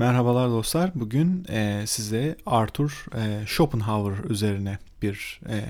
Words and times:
Merhabalar 0.00 0.50
dostlar. 0.50 0.90
Bugün 0.94 1.44
e, 1.48 1.84
size 1.86 2.36
Arthur 2.46 3.06
e, 3.16 3.46
Schopenhauer 3.46 4.24
üzerine 4.24 4.78
bir 5.02 5.40
e, 5.48 5.64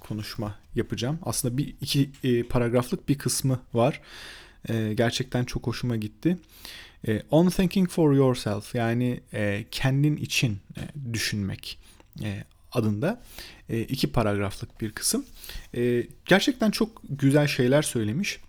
konuşma 0.00 0.54
yapacağım. 0.74 1.18
Aslında 1.22 1.56
bir 1.56 1.74
iki 1.80 2.10
e, 2.24 2.42
paragraflık 2.42 3.08
bir 3.08 3.18
kısmı 3.18 3.60
var. 3.74 4.00
E, 4.68 4.94
gerçekten 4.94 5.44
çok 5.44 5.66
hoşuma 5.66 5.96
gitti. 5.96 6.38
E, 7.08 7.22
On 7.30 7.48
thinking 7.48 7.90
for 7.90 8.12
yourself 8.12 8.74
yani 8.74 9.20
e, 9.32 9.64
kendin 9.70 10.16
için 10.16 10.58
e, 10.76 11.12
düşünmek 11.12 11.78
e, 12.22 12.44
adında 12.72 13.22
e, 13.68 13.80
iki 13.80 14.12
paragraflık 14.12 14.80
bir 14.80 14.92
kısım. 14.92 15.24
E, 15.76 16.06
gerçekten 16.26 16.70
çok 16.70 17.02
güzel 17.10 17.46
şeyler 17.46 17.82
söylemiş. 17.82 18.40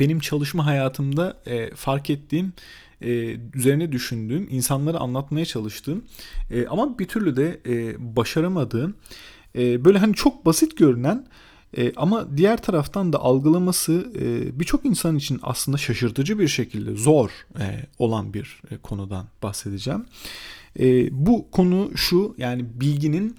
Benim 0.00 0.20
çalışma 0.20 0.66
hayatımda 0.66 1.36
e, 1.46 1.74
fark 1.74 2.10
ettiğim 2.10 2.52
e, 3.00 3.36
üzerine 3.54 3.92
düşündüğüm, 3.92 4.48
insanlara 4.50 4.98
anlatmaya 4.98 5.44
çalıştığım 5.44 6.04
e, 6.50 6.66
ama 6.66 6.98
bir 6.98 7.08
türlü 7.08 7.36
de 7.36 7.60
e, 7.66 7.96
başaramadığım 8.16 8.94
e, 9.58 9.84
böyle 9.84 9.98
hani 9.98 10.14
çok 10.14 10.46
basit 10.46 10.76
görünen 10.76 11.26
e, 11.76 11.92
ama 11.96 12.36
diğer 12.36 12.62
taraftan 12.62 13.12
da 13.12 13.18
algılaması 13.18 14.12
e, 14.20 14.60
birçok 14.60 14.84
insan 14.84 15.16
için 15.16 15.40
aslında 15.42 15.78
şaşırtıcı 15.78 16.38
bir 16.38 16.48
şekilde 16.48 16.96
zor 16.96 17.30
e, 17.60 17.86
olan 17.98 18.34
bir 18.34 18.62
e, 18.70 18.76
konudan 18.76 19.26
bahsedeceğim. 19.42 20.04
E, 20.80 21.08
bu 21.26 21.50
konu 21.50 21.90
şu 21.96 22.34
yani 22.38 22.64
bilginin 22.80 23.36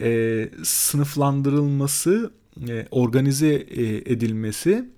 e, 0.00 0.48
sınıflandırılması, 0.62 2.30
e, 2.68 2.86
organize 2.90 3.54
e, 3.54 3.96
edilmesi, 3.96 4.88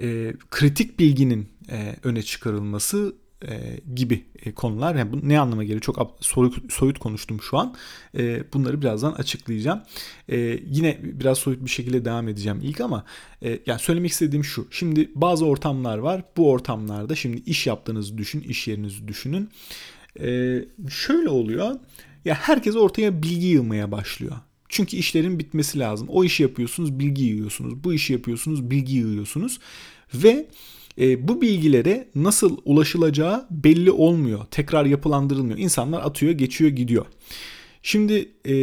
e, 0.00 0.34
kritik 0.50 0.98
bilginin 0.98 1.48
e, 1.70 1.96
öne 2.02 2.22
çıkarılması 2.22 3.14
e, 3.48 3.80
gibi 3.94 4.24
e, 4.44 4.52
konular. 4.52 4.94
Yani 4.94 5.12
bu 5.12 5.28
ne 5.28 5.40
anlama 5.40 5.64
geliyor? 5.64 5.80
Çok 5.80 6.16
soyut, 6.20 6.72
soyut 6.72 6.98
konuştum 6.98 7.42
şu 7.42 7.58
an. 7.58 7.74
E, 8.18 8.52
bunları 8.52 8.82
birazdan 8.82 9.12
açıklayacağım. 9.12 9.82
E, 10.28 10.36
yine 10.66 10.98
biraz 11.02 11.38
soyut 11.38 11.64
bir 11.64 11.70
şekilde 11.70 12.04
devam 12.04 12.28
edeceğim 12.28 12.60
ilk 12.62 12.80
ama 12.80 13.04
e, 13.42 13.58
yani 13.66 13.78
söylemek 13.78 14.10
istediğim 14.10 14.44
şu. 14.44 14.66
Şimdi 14.70 15.10
bazı 15.14 15.46
ortamlar 15.46 15.98
var. 15.98 16.22
Bu 16.36 16.50
ortamlarda 16.50 17.14
şimdi 17.14 17.42
iş 17.46 17.66
yaptığınızı 17.66 18.18
düşün, 18.18 18.40
iş 18.40 18.68
yerinizi 18.68 19.08
düşünün. 19.08 19.48
E, 20.20 20.60
şöyle 20.90 21.28
oluyor. 21.28 21.76
Ya 22.24 22.34
herkes 22.34 22.76
ortaya 22.76 23.22
bilgi 23.22 23.46
yığmaya 23.46 23.92
başlıyor. 23.92 24.36
Çünkü 24.68 24.96
işlerin 24.96 25.38
bitmesi 25.38 25.78
lazım. 25.78 26.08
O 26.10 26.24
işi 26.24 26.42
yapıyorsunuz, 26.42 26.98
bilgi 26.98 27.22
yığıyorsunuz. 27.24 27.84
Bu 27.84 27.94
işi 27.94 28.12
yapıyorsunuz, 28.12 28.70
bilgi 28.70 28.94
yığıyorsunuz. 28.94 29.58
Ve 30.14 30.46
e, 31.00 31.28
bu 31.28 31.40
bilgilere 31.40 32.08
nasıl 32.14 32.56
ulaşılacağı 32.64 33.46
belli 33.50 33.90
olmuyor. 33.90 34.44
Tekrar 34.50 34.84
yapılandırılmıyor. 34.84 35.58
İnsanlar 35.58 36.02
atıyor, 36.02 36.32
geçiyor, 36.32 36.70
gidiyor. 36.70 37.06
Şimdi 37.82 38.28
e, 38.48 38.54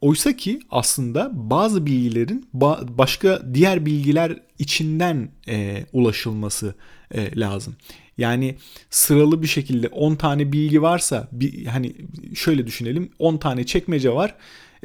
oysa 0.00 0.36
ki 0.36 0.60
aslında 0.70 1.30
bazı 1.34 1.86
bilgilerin 1.86 2.48
ba- 2.54 2.98
başka 2.98 3.54
diğer 3.54 3.86
bilgiler 3.86 4.42
içinden 4.58 5.30
e, 5.48 5.86
ulaşılması 5.92 6.74
e, 7.10 7.40
lazım. 7.40 7.76
Yani 8.18 8.56
sıralı 8.90 9.42
bir 9.42 9.46
şekilde 9.46 9.88
10 9.88 10.14
tane 10.14 10.52
bilgi 10.52 10.82
varsa 10.82 11.28
bir 11.32 11.66
hani 11.66 11.92
şöyle 12.34 12.66
düşünelim 12.66 13.10
10 13.18 13.36
tane 13.36 13.66
çekmece 13.66 14.10
var. 14.14 14.34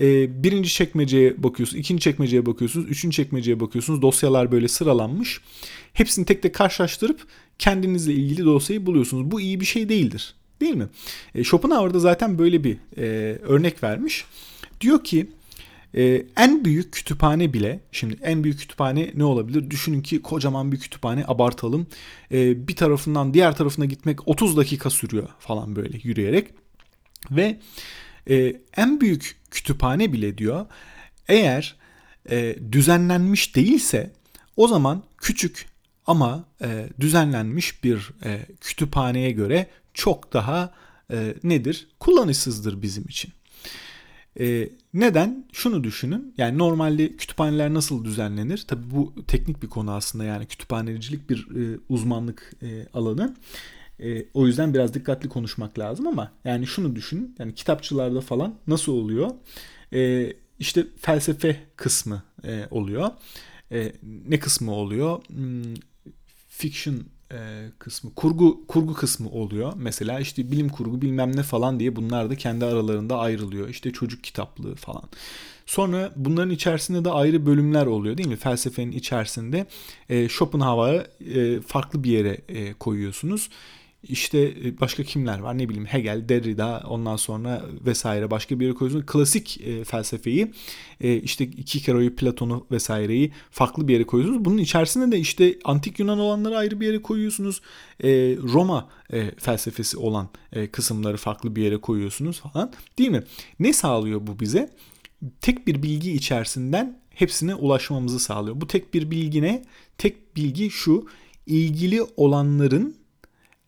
E, 0.02 0.44
birinci 0.44 0.70
çekmeceye 0.70 1.44
bakıyorsunuz, 1.44 1.80
ikinci 1.80 2.03
çekmeceye 2.03 2.45
bakıyorsunuz, 2.45 2.89
üçüncü 2.89 3.16
çekmeceye 3.16 3.59
bakıyorsunuz. 3.59 4.02
Dosyalar 4.02 4.52
böyle 4.52 4.67
sıralanmış. 4.67 5.42
Hepsini 5.94 6.25
tek 6.25 6.42
tek 6.42 6.56
karşılaştırıp 6.56 7.22
kendinizle 7.59 8.14
ilgili 8.14 8.45
dosyayı 8.45 8.86
buluyorsunuz. 8.86 9.31
Bu 9.31 9.42
iyi 9.42 9.59
bir 9.59 9.66
şey 9.66 9.89
değildir. 9.89 10.36
Değil 10.61 10.75
mi? 10.75 10.88
E, 11.36 11.44
Schopenhauer 11.44 12.00
zaten 12.00 12.39
böyle 12.39 12.64
bir 12.64 12.78
e, 12.98 13.03
örnek 13.42 13.83
vermiş. 13.83 14.25
Diyor 14.81 15.03
ki 15.03 15.28
e, 15.95 16.26
en 16.38 16.66
büyük 16.66 16.94
kütüphane 16.94 17.54
bile, 17.54 17.80
şimdi 17.92 18.17
en 18.23 18.43
büyük 18.43 18.60
kütüphane 18.60 19.11
ne 19.16 19.23
olabilir? 19.23 19.70
Düşünün 19.70 20.02
ki 20.02 20.21
kocaman 20.21 20.71
bir 20.71 20.80
kütüphane 20.80 21.26
abartalım. 21.27 21.87
E, 22.32 22.67
bir 22.67 22.76
tarafından 22.76 23.33
diğer 23.33 23.55
tarafına 23.55 23.86
gitmek 23.86 24.27
30 24.27 24.58
dakika 24.58 24.89
sürüyor 24.89 25.30
falan 25.39 25.76
böyle 25.76 25.98
yürüyerek. 26.04 26.48
Ve 27.32 27.60
e, 28.30 28.61
en 28.77 29.02
büyük 29.02 29.42
kütüphane 29.52 30.14
bile 30.14 30.37
diyor 30.37 30.65
eğer 31.27 31.76
e, 32.30 32.55
düzenlenmiş 32.71 33.55
değilse 33.55 34.11
o 34.58 34.67
zaman 34.67 35.04
küçük 35.17 35.65
ama 36.05 36.45
e, 36.61 36.89
düzenlenmiş 36.99 37.83
bir 37.83 38.11
e, 38.23 38.45
kütüphaneye 38.61 39.31
göre 39.31 39.67
çok 39.93 40.33
daha 40.33 40.73
e, 41.11 41.36
nedir? 41.43 41.87
Kullanışsızdır 41.99 42.81
bizim 42.81 43.04
için. 43.04 43.33
E, 44.39 44.70
neden? 44.93 45.45
Şunu 45.52 45.83
düşünün. 45.83 46.33
Yani 46.37 46.58
normalde 46.58 47.15
kütüphaneler 47.17 47.73
nasıl 47.73 48.05
düzenlenir? 48.05 48.65
Tabi 48.67 48.92
bu 48.92 49.14
teknik 49.27 49.64
bir 49.64 49.67
konu 49.67 49.92
aslında 49.92 50.23
yani 50.23 50.45
kütüphanecilik 50.45 51.30
bir 51.30 51.48
e, 51.55 51.80
uzmanlık 51.89 52.54
e, 52.61 52.87
alanı. 52.93 53.36
E, 54.02 54.26
o 54.34 54.48
yüzden 54.48 54.73
biraz 54.73 54.94
dikkatli 54.94 55.30
konuşmak 55.30 55.80
lazım 55.80 56.08
ama 56.08 56.32
yani 56.45 56.67
şunu 56.67 56.95
düşün. 56.95 57.36
Yani 57.39 57.56
kitapçılarda 57.56 58.22
falan 58.22 58.56
nasıl 58.67 58.92
oluyor? 58.92 59.32
E, 59.94 60.34
işte 60.60 60.86
felsefe 61.00 61.60
kısmı 61.76 62.23
e, 62.44 62.67
oluyor. 62.72 63.10
E, 63.72 63.92
ne 64.28 64.40
kısmı 64.40 64.72
oluyor? 64.72 65.22
Hmm, 65.28 65.73
fiction 66.50 66.95
e, 67.32 67.70
kısmı, 67.80 68.16
kurgu 68.16 68.67
kurgu 68.67 68.94
kısmı 68.94 69.30
oluyor. 69.30 69.73
Mesela 69.76 70.20
işte 70.20 70.52
bilim 70.52 70.70
kurgu 70.70 71.02
bilmem 71.02 71.36
ne 71.36 71.44
falan 71.44 71.80
diye 71.80 71.95
bunlar 71.95 72.30
da 72.30 72.36
kendi 72.36 72.66
aralarında 72.66 73.17
ayrılıyor. 73.17 73.70
İşte 73.70 73.92
çocuk 73.92 74.23
kitaplığı 74.23 74.76
falan. 74.76 75.04
Sonra 75.66 76.11
bunların 76.16 76.50
içerisinde 76.50 77.06
de 77.06 77.10
ayrı 77.10 77.45
bölümler 77.45 77.86
oluyor 77.86 78.17
değil 78.17 78.30
mi? 78.30 78.36
Felsefenin 78.36 78.92
içerisinde 78.92 79.66
e, 80.10 80.30
Schopenhauer'ı 80.30 81.08
e, 81.40 81.61
farklı 81.61 82.04
bir 82.04 82.11
yere 82.11 82.38
e, 82.50 82.73
koyuyorsunuz. 82.73 83.50
İşte 84.04 84.39
e, 84.39 84.80
başka 84.80 85.04
kimler 85.04 85.39
var 85.39 85.58
ne 85.58 85.70
bileyim 85.70 85.86
Hegel, 85.86 86.30
Derrida 86.30 86.84
ondan 86.88 87.16
sonra 87.16 87.66
vesaire 87.86 88.32
başka 88.32 88.60
bir 88.60 88.66
yere 88.66 88.76
koyuyorsunuz. 88.76 89.06
Klasik 89.06 89.62
e, 89.62 89.84
felsefeyi 89.84 90.52
e, 91.02 91.16
işte 91.16 91.52
Kikero'yu, 91.52 92.16
Platon'u 92.16 92.66
vesaireyi 92.72 93.32
farklı 93.52 93.88
bir 93.88 93.94
yere 93.94 94.04
koyuyorsunuz. 94.04 94.45
Bunun 94.45 94.58
içerisinde 94.58 95.11
de 95.11 95.20
işte 95.20 95.60
antik 95.64 96.00
Yunan 96.00 96.20
olanları 96.20 96.58
ayrı 96.58 96.80
bir 96.80 96.88
yere 96.88 97.02
koyuyorsunuz. 97.02 97.61
E, 98.04 98.10
Roma 98.38 98.90
e, 99.14 99.32
felsefesi 99.32 99.98
olan 99.98 100.30
e, 100.54 100.67
kısımları 100.67 101.17
farklı 101.17 101.56
bir 101.56 101.64
yere 101.64 101.78
koyuyorsunuz 101.78 102.40
falan 102.40 102.73
değil 102.98 103.10
mi? 103.10 103.23
Ne 103.60 103.73
sağlıyor 103.73 104.28
bu 104.28 104.40
bize? 104.40 104.70
Tek 105.42 105.67
bir 105.67 105.84
bilgi 105.84 106.11
içerisinden 106.11 107.02
hepsine 107.10 107.56
ulaşmamızı 107.56 108.20
sağlıyor. 108.20 108.61
Bu 108.61 108.67
tek 108.67 108.94
bir 108.94 109.11
bilgi 109.11 109.42
ne? 109.42 109.64
Tek 109.98 110.36
bilgi 110.36 110.70
şu 110.70 111.08
ilgili 111.45 112.02
olanların 112.17 113.01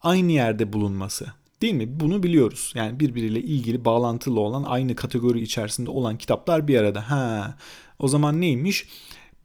aynı 0.03 0.31
yerde 0.31 0.73
bulunması. 0.73 1.25
Değil 1.61 1.73
mi? 1.73 1.99
Bunu 1.99 2.23
biliyoruz. 2.23 2.73
Yani 2.75 2.99
birbiriyle 2.99 3.41
ilgili 3.41 3.85
bağlantılı 3.85 4.39
olan 4.39 4.63
aynı 4.63 4.95
kategori 4.95 5.41
içerisinde 5.41 5.89
olan 5.89 6.17
kitaplar 6.17 6.67
bir 6.67 6.77
arada. 6.77 7.11
Ha. 7.11 7.57
O 7.99 8.07
zaman 8.07 8.41
neymiş? 8.41 8.85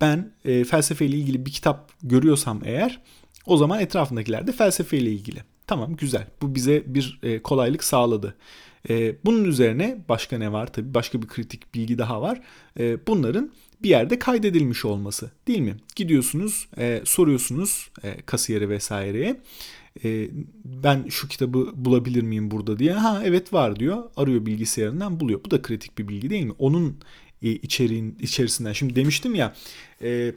Ben 0.00 0.32
e, 0.44 0.64
felsefeyle 0.64 1.16
ilgili 1.16 1.46
bir 1.46 1.50
kitap 1.50 1.92
görüyorsam 2.02 2.60
eğer 2.64 3.02
o 3.46 3.56
zaman 3.56 3.80
etrafındakiler 3.80 4.46
de 4.46 4.52
felsefeyle 4.52 5.10
ilgili. 5.10 5.42
Tamam 5.66 5.96
güzel. 5.96 6.26
Bu 6.42 6.54
bize 6.54 6.82
bir 6.86 7.18
e, 7.22 7.42
kolaylık 7.42 7.84
sağladı. 7.84 8.34
E, 8.90 9.24
bunun 9.24 9.44
üzerine 9.44 10.04
başka 10.08 10.38
ne 10.38 10.52
var? 10.52 10.72
Tabii 10.72 10.94
başka 10.94 11.22
bir 11.22 11.26
kritik 11.26 11.74
bilgi 11.74 11.98
daha 11.98 12.22
var. 12.22 12.40
E, 12.78 13.06
bunların 13.06 13.52
bir 13.82 13.88
yerde 13.88 14.18
kaydedilmiş 14.18 14.84
olması 14.84 15.30
değil 15.46 15.60
mi? 15.60 15.76
Gidiyorsunuz, 15.96 16.68
e, 16.78 17.02
soruyorsunuz 17.04 17.90
e, 18.02 18.22
kasiyere 18.22 18.68
vesaireye 18.68 19.40
e, 20.04 20.28
ben 20.64 21.04
şu 21.08 21.28
kitabı 21.28 21.72
bulabilir 21.74 22.22
miyim 22.22 22.50
burada 22.50 22.78
diye. 22.78 22.92
Ha 22.92 23.22
evet 23.24 23.52
var 23.52 23.80
diyor. 23.80 24.04
Arıyor 24.16 24.46
bilgisayarından 24.46 25.20
buluyor. 25.20 25.40
Bu 25.44 25.50
da 25.50 25.62
kritik 25.62 25.98
bir 25.98 26.08
bilgi 26.08 26.30
değil 26.30 26.44
mi? 26.44 26.54
Onun 26.58 26.96
e, 27.42 27.50
içeriğin 27.50 28.16
içerisinden. 28.20 28.72
Şimdi 28.72 28.96
demiştim 28.96 29.34
ya 29.34 29.54
e, 30.02 30.34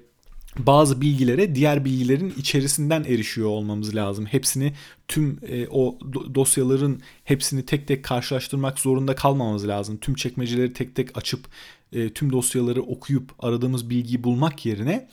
bazı 0.60 1.02
bilgilere 1.02 1.56
diğer 1.56 1.86
bilgilerin 1.86 2.34
içerisinden 2.38 3.04
erişiyor 3.04 3.48
olmamız 3.48 3.96
lazım. 3.96 4.26
Hepsini 4.26 4.74
tüm 5.08 5.40
e, 5.48 5.68
o 5.68 6.00
dosyaların 6.36 7.02
hepsini 7.24 7.66
tek 7.66 7.88
tek 7.88 8.04
karşılaştırmak 8.04 8.80
zorunda 8.80 9.16
kalmamız 9.16 9.68
lazım. 9.68 9.98
Tüm 9.98 10.16
çekmeceleri 10.16 10.74
tek 10.74 10.96
tek 10.96 11.18
açıp 11.18 11.48
e, 11.94 12.14
tüm 12.14 12.32
dosyaları 12.32 12.82
okuyup 12.82 13.32
aradığımız 13.40 13.90
bilgiyi 13.90 14.24
bulmak 14.24 14.66
yerine 14.66 15.10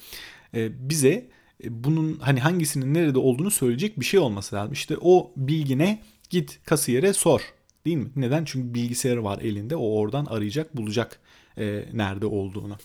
e, 0.55 0.89
bize 0.91 1.29
bunun 1.65 2.19
hani 2.19 2.41
hangisinin 2.41 2.95
nerede 2.95 3.19
olduğunu 3.19 3.51
söyleyecek 3.51 4.01
bir 4.01 4.05
şey 4.05 4.21
olması 4.21 4.57
lazım. 4.57 4.73
İşte 4.73 4.97
o 5.01 5.33
bilgine 5.37 6.03
git 6.31 6.61
kasiyere 6.65 7.13
sor. 7.13 7.41
Değil 7.85 7.97
mi? 7.97 8.09
Neden? 8.17 8.45
Çünkü 8.45 8.75
bilgisayarı 8.75 9.25
var 9.25 9.39
elinde. 9.39 9.77
O 9.77 9.99
oradan 9.99 10.25
arayacak, 10.25 10.77
bulacak 10.77 11.21
e, 11.59 11.85
nerede 11.93 12.27
olduğunu. 12.27 12.77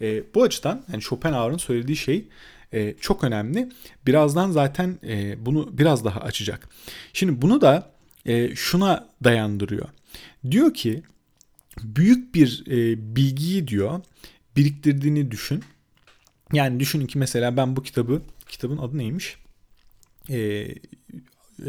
E, 0.00 0.34
bu 0.34 0.42
açıdan 0.42 0.84
yani 0.92 1.02
Schopenhauer'ın 1.02 1.56
söylediği 1.56 1.96
şey 1.96 2.28
e, 2.72 2.94
çok 3.00 3.24
önemli. 3.24 3.68
Birazdan 4.06 4.50
zaten 4.50 4.98
e, 5.06 5.46
bunu 5.46 5.78
biraz 5.78 6.04
daha 6.04 6.20
açacak. 6.20 6.68
Şimdi 7.12 7.42
bunu 7.42 7.60
da 7.60 7.90
e, 8.26 8.56
şuna 8.56 9.08
dayandırıyor. 9.24 9.88
Diyor 10.50 10.74
ki 10.74 11.02
büyük 11.82 12.34
bir 12.34 12.64
e, 12.66 13.16
bilgiyi 13.16 13.68
diyor 13.68 14.00
biriktirdiğini 14.56 15.30
düşün. 15.30 15.62
Yani 16.52 16.80
düşünün 16.80 17.06
ki 17.06 17.18
mesela 17.18 17.56
ben 17.56 17.76
bu 17.76 17.82
kitabı, 17.82 18.22
kitabın 18.48 18.78
adı 18.78 18.98
neymiş? 18.98 19.36
E, 20.30 20.68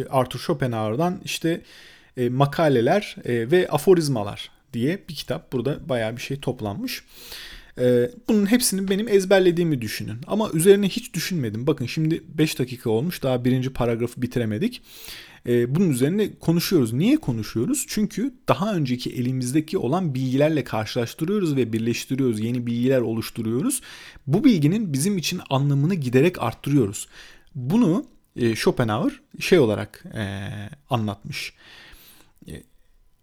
Arthur 0.09 0.39
Schopenhauer'dan 0.39 1.21
işte 1.25 1.61
e, 2.17 2.29
makaleler 2.29 3.15
e, 3.25 3.51
ve 3.51 3.67
aforizmalar 3.69 4.51
diye 4.73 4.99
bir 5.09 5.15
kitap. 5.15 5.51
Burada 5.53 5.89
bayağı 5.89 6.17
bir 6.17 6.21
şey 6.21 6.39
toplanmış. 6.39 7.03
E, 7.79 8.11
bunun 8.27 8.45
hepsini 8.45 8.87
benim 8.87 9.07
ezberlediğimi 9.07 9.81
düşünün. 9.81 10.17
Ama 10.27 10.49
üzerine 10.53 10.89
hiç 10.89 11.13
düşünmedim. 11.13 11.67
Bakın 11.67 11.85
şimdi 11.85 12.23
5 12.27 12.59
dakika 12.59 12.89
olmuş. 12.89 13.23
Daha 13.23 13.45
birinci 13.45 13.69
paragrafı 13.69 14.21
bitiremedik. 14.21 14.81
E, 15.47 15.75
bunun 15.75 15.89
üzerine 15.89 16.35
konuşuyoruz. 16.39 16.93
Niye 16.93 17.17
konuşuyoruz? 17.17 17.85
Çünkü 17.87 18.33
daha 18.47 18.75
önceki 18.75 19.09
elimizdeki 19.09 19.77
olan 19.77 20.15
bilgilerle 20.15 20.63
karşılaştırıyoruz 20.63 21.55
ve 21.55 21.73
birleştiriyoruz. 21.73 22.39
Yeni 22.39 22.67
bilgiler 22.67 23.01
oluşturuyoruz. 23.01 23.81
Bu 24.27 24.43
bilginin 24.43 24.93
bizim 24.93 25.17
için 25.17 25.41
anlamını 25.49 25.95
giderek 25.95 26.41
arttırıyoruz. 26.41 27.07
Bunu 27.55 28.05
e, 28.35 28.55
Schopenhauer 28.55 29.21
şey 29.39 29.59
olarak 29.59 30.03
e, 30.15 30.49
anlatmış. 30.89 31.53
E, 32.47 32.63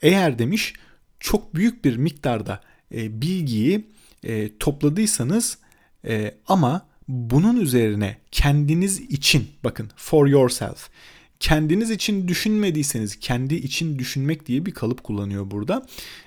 eğer 0.02 0.38
demiş 0.38 0.74
çok 1.20 1.54
büyük 1.54 1.84
bir 1.84 1.96
miktarda 1.96 2.60
e, 2.94 3.22
bilgiyi 3.22 3.84
e, 4.26 4.58
topladıysanız 4.58 5.58
e, 6.04 6.34
ama 6.46 6.86
bunun 7.08 7.60
üzerine 7.60 8.16
kendiniz 8.30 9.00
için 9.00 9.48
bakın 9.64 9.90
for 9.96 10.26
yourself 10.26 10.88
kendiniz 11.40 11.90
için 11.90 12.28
düşünmediyseniz 12.28 13.20
kendi 13.20 13.54
için 13.54 13.98
düşünmek 13.98 14.46
diye 14.46 14.66
bir 14.66 14.70
kalıp 14.70 15.04
kullanıyor 15.04 15.50
burada. 15.50 15.86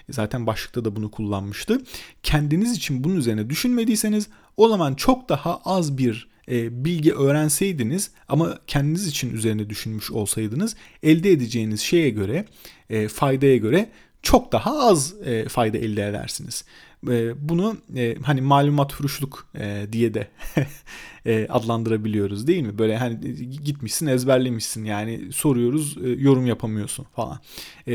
Zaten 0.09 0.47
başlıkta 0.47 0.85
da 0.85 0.95
bunu 0.95 1.11
kullanmıştı. 1.11 1.81
Kendiniz 2.23 2.77
için 2.77 3.03
bunun 3.03 3.15
üzerine 3.15 3.49
düşünmediyseniz 3.49 4.27
o 4.57 4.69
zaman 4.69 4.93
çok 4.93 5.29
daha 5.29 5.61
az 5.65 5.97
bir 5.97 6.29
e, 6.51 6.85
bilgi 6.85 7.13
öğrenseydiniz 7.13 8.11
ama 8.27 8.59
kendiniz 8.67 9.07
için 9.07 9.33
üzerine 9.33 9.69
düşünmüş 9.69 10.11
olsaydınız 10.11 10.75
elde 11.03 11.31
edeceğiniz 11.31 11.81
şeye 11.81 12.09
göre 12.09 12.45
e, 12.89 13.07
faydaya 13.07 13.57
göre 13.57 13.89
çok 14.21 14.51
daha 14.51 14.79
az 14.79 15.13
e, 15.25 15.49
fayda 15.49 15.77
elde 15.77 16.07
edersiniz. 16.07 16.65
E, 17.07 17.49
bunu 17.49 17.77
e, 17.95 18.15
hani 18.23 18.41
malumat 18.41 18.93
furuşluk 18.93 19.47
e, 19.59 19.87
diye 19.91 20.13
de 20.13 20.27
e, 21.25 21.47
adlandırabiliyoruz 21.49 22.47
değil 22.47 22.63
mi? 22.63 22.77
Böyle 22.77 22.97
hani 22.97 23.19
gitmişsin 23.63 24.07
ezberlemişsin 24.07 24.85
yani 24.85 25.21
soruyoruz 25.31 25.97
yorum 26.17 26.45
yapamıyorsun 26.45 27.05
falan. 27.15 27.39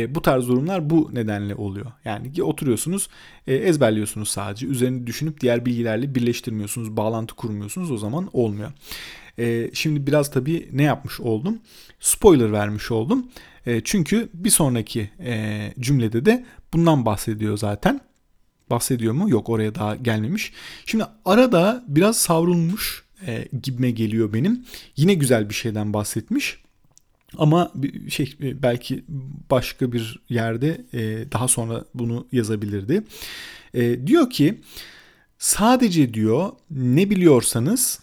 Bu 0.09 0.23
tarz 0.23 0.49
durumlar 0.49 0.91
bu 0.91 1.11
nedenle 1.13 1.55
oluyor. 1.55 1.93
Yani 2.05 2.43
oturuyorsunuz 2.43 3.09
ezberliyorsunuz 3.47 4.29
sadece 4.29 4.67
üzerine 4.67 5.07
düşünüp 5.07 5.41
diğer 5.41 5.67
bilgilerle 5.67 6.15
birleştirmiyorsunuz 6.15 6.97
bağlantı 6.97 7.35
kurmuyorsunuz 7.35 7.91
o 7.91 7.97
zaman 7.97 8.31
olmuyor. 8.33 8.73
Şimdi 9.73 10.07
biraz 10.07 10.31
tabii 10.31 10.69
ne 10.73 10.83
yapmış 10.83 11.21
oldum? 11.21 11.59
Spoiler 12.01 12.53
vermiş 12.53 12.91
oldum. 12.91 13.27
Çünkü 13.85 14.29
bir 14.35 14.51
sonraki 14.51 15.11
cümlede 15.81 16.25
de 16.25 16.45
bundan 16.73 17.07
bahsediyor 17.07 17.57
zaten. 17.57 18.01
Bahsediyor 18.71 19.13
mu? 19.13 19.31
Yok 19.31 19.49
oraya 19.49 19.75
daha 19.75 19.97
gelmemiş. 19.97 20.53
Şimdi 20.87 21.05
arada 21.25 21.85
biraz 21.89 22.17
savrulmuş 22.17 23.05
e, 23.27 23.49
gibime 23.63 23.91
geliyor 23.91 24.33
benim. 24.33 24.65
Yine 24.97 25.15
güzel 25.15 25.49
bir 25.49 25.55
şeyden 25.55 25.93
bahsetmiş. 25.93 26.65
Ama 27.39 27.73
şey 28.09 28.35
e, 28.43 28.63
belki 28.63 29.05
başka 29.51 29.93
bir 29.93 30.23
yerde 30.29 30.85
e, 30.93 31.33
daha 31.33 31.49
sonra 31.49 31.85
bunu 31.95 32.27
yazabilirdi. 32.33 33.05
E, 33.75 34.07
diyor 34.07 34.31
ki 34.31 34.61
sadece 35.39 36.15
diyor 36.15 36.53
ne 36.71 37.11
biliyorsanız 37.11 38.01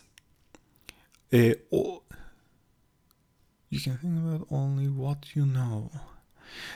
e, 1.33 1.55
o 1.71 2.01
You 3.71 3.79
can 3.79 3.97
think 3.97 4.17
about 4.19 4.51
only 4.51 4.87
what 4.87 5.35
you 5.35 5.45
know. 5.45 5.99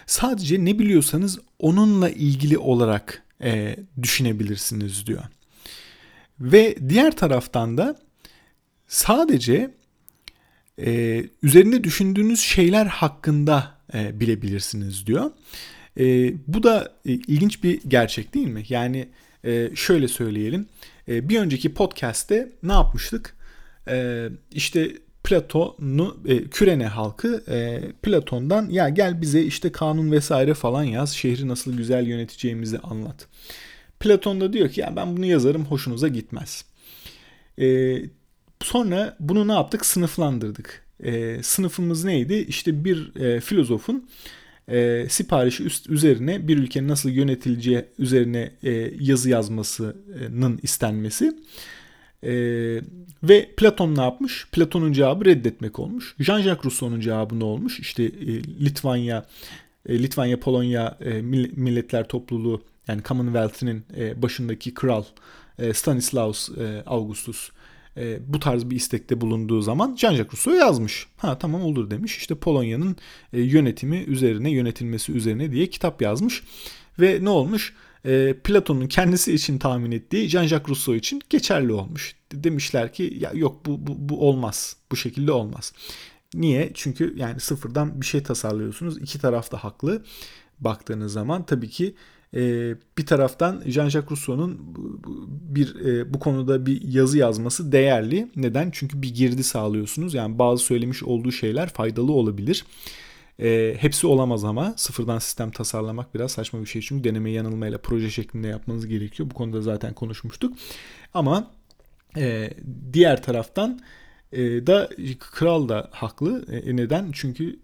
Sadece 0.05 0.65
ne 0.65 0.79
biliyorsanız 0.79 1.39
onunla 1.59 2.09
ilgili 2.09 2.57
olarak 2.57 3.24
e, 3.43 3.75
düşünebilirsiniz 4.01 5.07
diyor. 5.07 5.23
Ve 6.39 6.75
diğer 6.89 7.15
taraftan 7.15 7.77
da 7.77 7.99
sadece 8.87 9.71
e, 10.85 11.23
üzerinde 11.43 11.83
düşündüğünüz 11.83 12.39
şeyler 12.39 12.85
hakkında 12.85 13.77
e, 13.93 14.19
bilebilirsiniz 14.19 15.07
diyor. 15.07 15.31
E, 15.99 16.33
bu 16.47 16.63
da 16.63 16.93
e, 17.05 17.11
ilginç 17.11 17.63
bir 17.63 17.81
gerçek 17.87 18.33
değil 18.33 18.47
mi? 18.47 18.63
Yani 18.69 19.07
e, 19.43 19.69
şöyle 19.75 20.07
söyleyelim. 20.07 20.67
E, 21.07 21.29
bir 21.29 21.39
önceki 21.39 21.73
podcast'te 21.73 22.49
ne 22.63 22.73
yapmıştık? 22.73 23.35
E, 23.87 24.29
işte 24.51 24.91
Platon'u 25.25 26.17
e, 26.25 26.43
Kürene 26.43 26.87
halkı 26.87 27.43
e, 27.47 27.81
Platon'dan 28.01 28.69
ya 28.69 28.89
gel 28.89 29.21
bize 29.21 29.41
işte 29.41 29.71
kanun 29.71 30.11
vesaire 30.11 30.53
falan 30.53 30.83
yaz 30.83 31.13
şehri 31.13 31.47
nasıl 31.47 31.77
güzel 31.77 32.07
yöneteceğimizi 32.07 32.79
anlat. 32.79 33.27
Platon 33.99 34.41
da 34.41 34.53
diyor 34.53 34.69
ki 34.69 34.81
ya 34.81 34.95
ben 34.95 35.17
bunu 35.17 35.25
yazarım 35.25 35.65
hoşunuza 35.65 36.07
gitmez. 36.07 36.65
E, 37.59 37.97
sonra 38.61 39.17
bunu 39.19 39.47
ne 39.47 39.53
yaptık 39.53 39.85
sınıflandırdık. 39.85 40.85
E, 41.03 41.43
sınıfımız 41.43 42.03
neydi? 42.03 42.33
İşte 42.33 42.85
bir 42.85 43.15
e, 43.15 43.39
filozofun 43.39 44.09
e, 44.67 45.05
siparişi 45.09 45.63
üst 45.63 45.89
üzerine 45.89 46.47
bir 46.47 46.57
ülkenin 46.57 46.87
nasıl 46.87 47.09
yönetileceği 47.09 47.85
üzerine 47.99 48.51
e, 48.63 48.71
yazı 48.99 49.29
yazmasının 49.29 50.59
istenmesi. 50.63 51.33
Ee, 52.25 52.81
ve 53.23 53.49
Platon 53.57 53.95
ne 53.95 54.01
yapmış? 54.01 54.47
Platon'un 54.51 54.93
cevabı 54.93 55.25
reddetmek 55.25 55.79
olmuş. 55.79 56.15
Jean-Jacques 56.19 56.65
Rousseau'nun 56.65 56.99
cevabı 56.99 57.39
ne 57.39 57.43
olmuş? 57.43 57.79
İşte 57.79 58.03
e, 58.03 58.43
Litvanya, 58.43 59.25
e, 59.85 60.03
Litvanya, 60.03 60.39
Polonya 60.39 60.97
e, 61.05 61.21
Milletler 61.55 62.07
Topluluğu 62.07 62.61
yani 62.87 63.03
Commonwealth'inin 63.03 63.83
e, 63.97 64.21
başındaki 64.21 64.73
kral 64.73 65.03
e, 65.59 65.73
Stanislaus 65.73 66.49
e, 66.49 66.83
Augustus 66.85 67.49
e, 67.97 68.19
bu 68.27 68.39
tarz 68.39 68.69
bir 68.69 68.75
istekte 68.75 69.21
bulunduğu 69.21 69.61
zaman 69.61 69.95
Jean-Jacques 69.95 70.33
Rousseau 70.33 70.57
yazmış. 70.57 71.07
Ha 71.17 71.37
tamam 71.37 71.63
olur 71.63 71.89
demiş. 71.89 72.17
İşte 72.17 72.35
Polonya'nın 72.35 72.95
e, 73.33 73.41
yönetimi 73.41 73.97
üzerine, 73.97 74.51
yönetilmesi 74.51 75.11
üzerine 75.11 75.51
diye 75.51 75.67
kitap 75.67 76.01
yazmış. 76.01 76.43
Ve 76.99 77.19
ne 77.21 77.29
olmuş? 77.29 77.73
E, 78.05 78.33
Platon'un 78.43 78.87
kendisi 78.87 79.33
için 79.33 79.57
tahmin 79.57 79.91
ettiği 79.91 80.29
Jean-Jacques 80.29 80.69
Rousseau 80.69 80.95
için 80.95 81.21
geçerli 81.29 81.73
olmuş. 81.73 82.15
Demişler 82.33 82.93
ki 82.93 83.17
ya 83.19 83.31
yok 83.33 83.65
bu, 83.65 83.87
bu, 83.87 84.09
bu 84.09 84.29
olmaz. 84.29 84.77
Bu 84.91 84.95
şekilde 84.95 85.31
olmaz. 85.31 85.73
Niye? 86.33 86.71
Çünkü 86.73 87.13
yani 87.17 87.39
sıfırdan 87.39 88.01
bir 88.01 88.05
şey 88.05 88.23
tasarlıyorsunuz. 88.23 88.97
İki 88.97 89.19
taraf 89.19 89.51
da 89.51 89.63
haklı. 89.63 90.03
Baktığınız 90.59 91.13
zaman 91.13 91.45
tabii 91.45 91.69
ki 91.69 91.95
e, 92.35 92.73
bir 92.97 93.05
taraftan 93.05 93.61
Jean-Jacques 93.65 94.11
Rousseau'nun 94.11 94.59
bir 95.55 95.85
e, 95.85 96.13
bu 96.13 96.19
konuda 96.19 96.65
bir 96.65 96.81
yazı 96.81 97.17
yazması 97.17 97.71
değerli. 97.71 98.31
Neden? 98.35 98.69
Çünkü 98.71 99.01
bir 99.01 99.15
girdi 99.15 99.43
sağlıyorsunuz. 99.43 100.13
Yani 100.13 100.39
bazı 100.39 100.63
söylemiş 100.63 101.03
olduğu 101.03 101.31
şeyler 101.31 101.69
faydalı 101.69 102.11
olabilir. 102.11 102.65
E, 103.39 103.75
hepsi 103.79 104.07
olamaz 104.07 104.43
ama 104.43 104.73
sıfırdan 104.77 105.19
sistem 105.19 105.51
tasarlamak 105.51 106.15
biraz 106.15 106.31
saçma 106.31 106.61
bir 106.61 106.65
şey. 106.65 106.81
Çünkü 106.81 107.03
deneme 107.03 107.31
yanılmayla 107.31 107.77
proje 107.77 108.09
şeklinde 108.09 108.47
yapmanız 108.47 108.87
gerekiyor. 108.87 109.29
Bu 109.29 109.33
konuda 109.33 109.61
zaten 109.61 109.93
konuşmuştuk. 109.93 110.57
Ama 111.13 111.51
e, 112.17 112.53
diğer 112.93 113.23
taraftan 113.23 113.79
e, 114.31 114.67
da 114.67 114.89
kral 115.19 115.69
da 115.69 115.89
haklı. 115.91 116.45
E, 116.51 116.75
neden? 116.75 117.11
Çünkü 117.11 117.59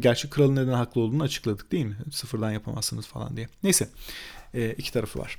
gerçi 0.00 0.30
kralın 0.30 0.56
neden 0.56 0.72
haklı 0.72 1.00
olduğunu 1.00 1.22
açıkladık 1.22 1.72
değil 1.72 1.86
mi? 1.86 1.96
Sıfırdan 2.10 2.50
yapamazsınız 2.50 3.06
falan 3.06 3.36
diye. 3.36 3.48
Neyse 3.62 3.88
e, 4.54 4.74
iki 4.78 4.92
tarafı 4.92 5.18
var. 5.18 5.38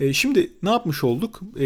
E, 0.00 0.12
şimdi 0.12 0.50
ne 0.62 0.70
yapmış 0.70 1.04
olduk? 1.04 1.40
E, 1.60 1.64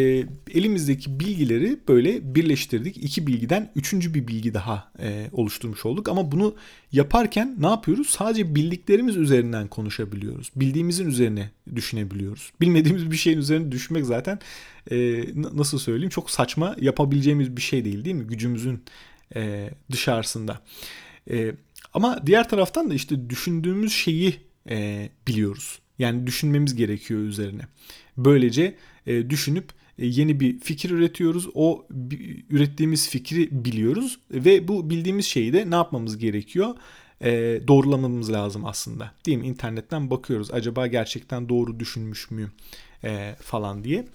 elimizdeki 0.54 1.21
bilgileri 1.21 1.78
böyle 1.88 2.35
birleştirdik. 2.35 2.97
İki 2.97 3.26
bilgiden 3.26 3.73
üçüncü 3.76 4.14
bir 4.14 4.28
bilgi 4.28 4.54
daha 4.54 4.92
e, 5.02 5.26
oluşturmuş 5.33 5.87
olduk. 5.87 6.09
Ama 6.09 6.33
bunu 6.33 6.54
yaparken 6.92 7.57
ne 7.59 7.66
yapıyoruz? 7.66 8.09
Sadece 8.09 8.54
bildiklerimiz 8.54 9.16
üzerinden 9.16 9.68
konuşabiliyoruz. 9.68 10.50
Bildiğimizin 10.57 11.07
üzerine 11.07 11.50
düşünebiliyoruz. 11.75 12.52
Bilmediğimiz 12.61 13.11
bir 13.11 13.16
şeyin 13.16 13.38
üzerine 13.38 13.73
düşmek 13.73 14.04
zaten 14.04 14.38
e, 14.90 15.25
nasıl 15.35 15.78
söyleyeyim 15.78 16.11
çok 16.11 16.30
saçma 16.30 16.76
yapabileceğimiz 16.80 17.57
bir 17.57 17.62
şey 17.62 17.85
değil 17.85 18.04
değil 18.04 18.16
mi? 18.16 18.26
Gücümüzün 18.26 18.83
e, 19.37 19.71
dışarısında. 19.92 20.61
E, 21.30 21.52
ama 21.95 22.26
diğer 22.26 22.49
taraftan 22.49 22.90
da 22.90 22.95
işte 22.95 23.30
düşündüğümüz 23.30 23.92
şeyi 23.92 24.37
e, 24.71 25.09
biliyoruz. 25.28 25.78
Yani 25.99 26.26
düşünmemiz 26.26 26.75
gerekiyor 26.75 27.21
üzerine. 27.21 27.62
Böylece 28.17 28.75
e, 29.07 29.31
düşünüp 29.31 29.73
e, 29.99 30.07
yeni 30.07 30.40
bir 30.40 30.61
fikir 30.61 30.90
üretiyoruz. 30.90 31.49
O 31.55 31.87
ürettiğimiz 32.50 33.09
fikri 33.09 33.64
biliyoruz 33.64 34.19
ve 34.31 34.69
bu 34.69 34.90
bildiğimiz 34.90 35.26
şeyi 35.26 35.52
de 35.52 35.71
ne 35.71 35.75
yapmamız 35.75 36.19
gerekiyor? 36.19 36.75
E, 37.23 37.61
doğrulamamız 37.69 38.33
lazım 38.33 38.67
aslında. 38.67 39.12
Değil 39.26 39.38
mi? 39.38 39.47
İnternetten 39.47 40.11
bakıyoruz. 40.11 40.50
Acaba 40.52 40.87
gerçekten 40.87 41.49
doğru 41.49 41.81
düşünmüş 41.81 42.31
müyüm? 42.31 42.52
E, 43.05 43.35
falan 43.40 43.85
diye. 43.85 44.07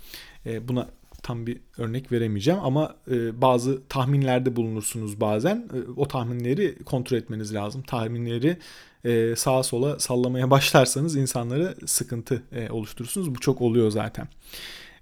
E, 0.46 0.68
buna 0.68 0.90
tam 1.24 1.48
bir 1.48 1.58
örnek 1.78 2.12
veremeyeceğim 2.12 2.60
ama 2.64 2.96
e, 3.12 3.42
bazı 3.42 3.82
tahminlerde 3.90 4.56
bulunursunuz 4.56 5.22
bazen. 5.22 5.56
E, 5.56 5.92
o 5.96 6.08
tahminleri 6.08 6.84
kontrol 6.84 7.18
etmeniz 7.18 7.54
lazım. 7.54 7.84
Tahminleri 7.84 8.58
e, 9.06 9.36
sağa 9.36 9.64
sola 9.64 10.00
sallamaya 10.00 10.52
başlarsanız 10.52 11.16
insanlara 11.16 11.76
sıkıntı 11.86 12.44
e, 12.52 12.70
oluşturursunuz. 12.70 13.36
Bu 13.36 13.40
çok 13.40 13.62
oluyor 13.62 13.92
zaten. 13.92 14.28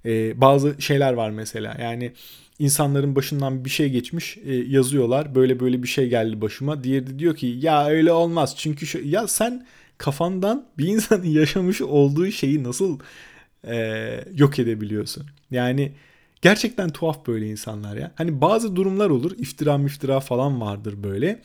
E, 0.06 0.42
bazı 0.42 0.76
şeyler 0.82 1.14
var 1.14 1.30
mesela 1.30 1.78
yani 1.82 2.14
insanların 2.60 3.16
başından 3.16 3.66
bir 3.66 3.70
şey 3.70 3.90
geçmiş 3.90 4.38
e, 4.38 4.54
yazıyorlar. 4.54 5.36
Böyle 5.36 5.60
böyle 5.60 5.84
bir 5.84 5.88
şey 5.88 6.10
geldi 6.10 6.42
başıma. 6.42 6.84
Diğeri 6.84 7.08
de 7.08 7.20
diyor 7.20 7.36
ki 7.36 7.48
ya 7.48 7.86
öyle 7.88 8.12
olmaz 8.12 8.56
çünkü 8.58 8.88
şu, 8.88 9.00
ya 9.00 9.28
sen 9.28 9.68
kafandan 9.98 10.66
bir 10.78 10.88
insanın 10.88 11.24
yaşamış 11.40 11.82
olduğu 11.82 12.32
şeyi 12.32 12.64
nasıl 12.64 13.00
e, 13.68 13.76
yok 14.36 14.60
edebiliyorsun? 14.60 15.26
Yani 15.52 15.92
gerçekten 16.42 16.90
tuhaf 16.90 17.28
böyle 17.28 17.48
insanlar 17.48 17.98
ya. 17.98 18.12
Hani 18.16 18.42
bazı 18.42 18.76
durumlar 18.76 19.10
olur 19.10 19.32
iftira 19.38 19.78
müftira 19.78 20.20
falan 20.20 20.62
vardır 20.62 21.04
böyle 21.04 21.42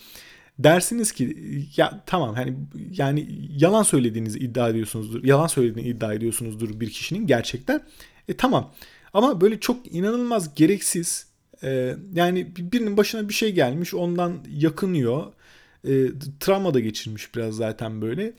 dersiniz 0.58 1.12
ki 1.12 1.36
ya 1.76 2.02
tamam 2.06 2.34
hani 2.34 2.56
yani 2.92 3.28
yalan 3.56 3.82
söylediğinizi 3.82 4.38
iddia 4.38 4.68
ediyorsunuzdur. 4.68 5.24
Yalan 5.24 5.46
söylediğini 5.46 5.88
iddia 5.88 6.14
ediyorsunuzdur 6.14 6.80
bir 6.80 6.90
kişinin 6.90 7.26
gerçekten. 7.26 7.82
E 8.28 8.36
tamam. 8.36 8.74
Ama 9.12 9.40
böyle 9.40 9.60
çok 9.60 9.94
inanılmaz 9.94 10.54
gereksiz 10.54 11.26
e, 11.62 11.96
yani 12.14 12.56
birinin 12.56 12.96
başına 12.96 13.28
bir 13.28 13.34
şey 13.34 13.52
gelmiş 13.52 13.94
ondan 13.94 14.38
yakınıyor. 14.50 15.32
E, 15.88 16.06
travma 16.40 16.74
da 16.74 16.80
geçirmiş 16.80 17.34
biraz 17.34 17.56
zaten 17.56 18.02
böyle. 18.02 18.32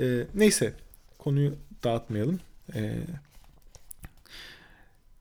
E, 0.00 0.26
neyse 0.34 0.74
konuyu 1.18 1.54
dağıtmayalım. 1.84 2.40
E, 2.74 2.94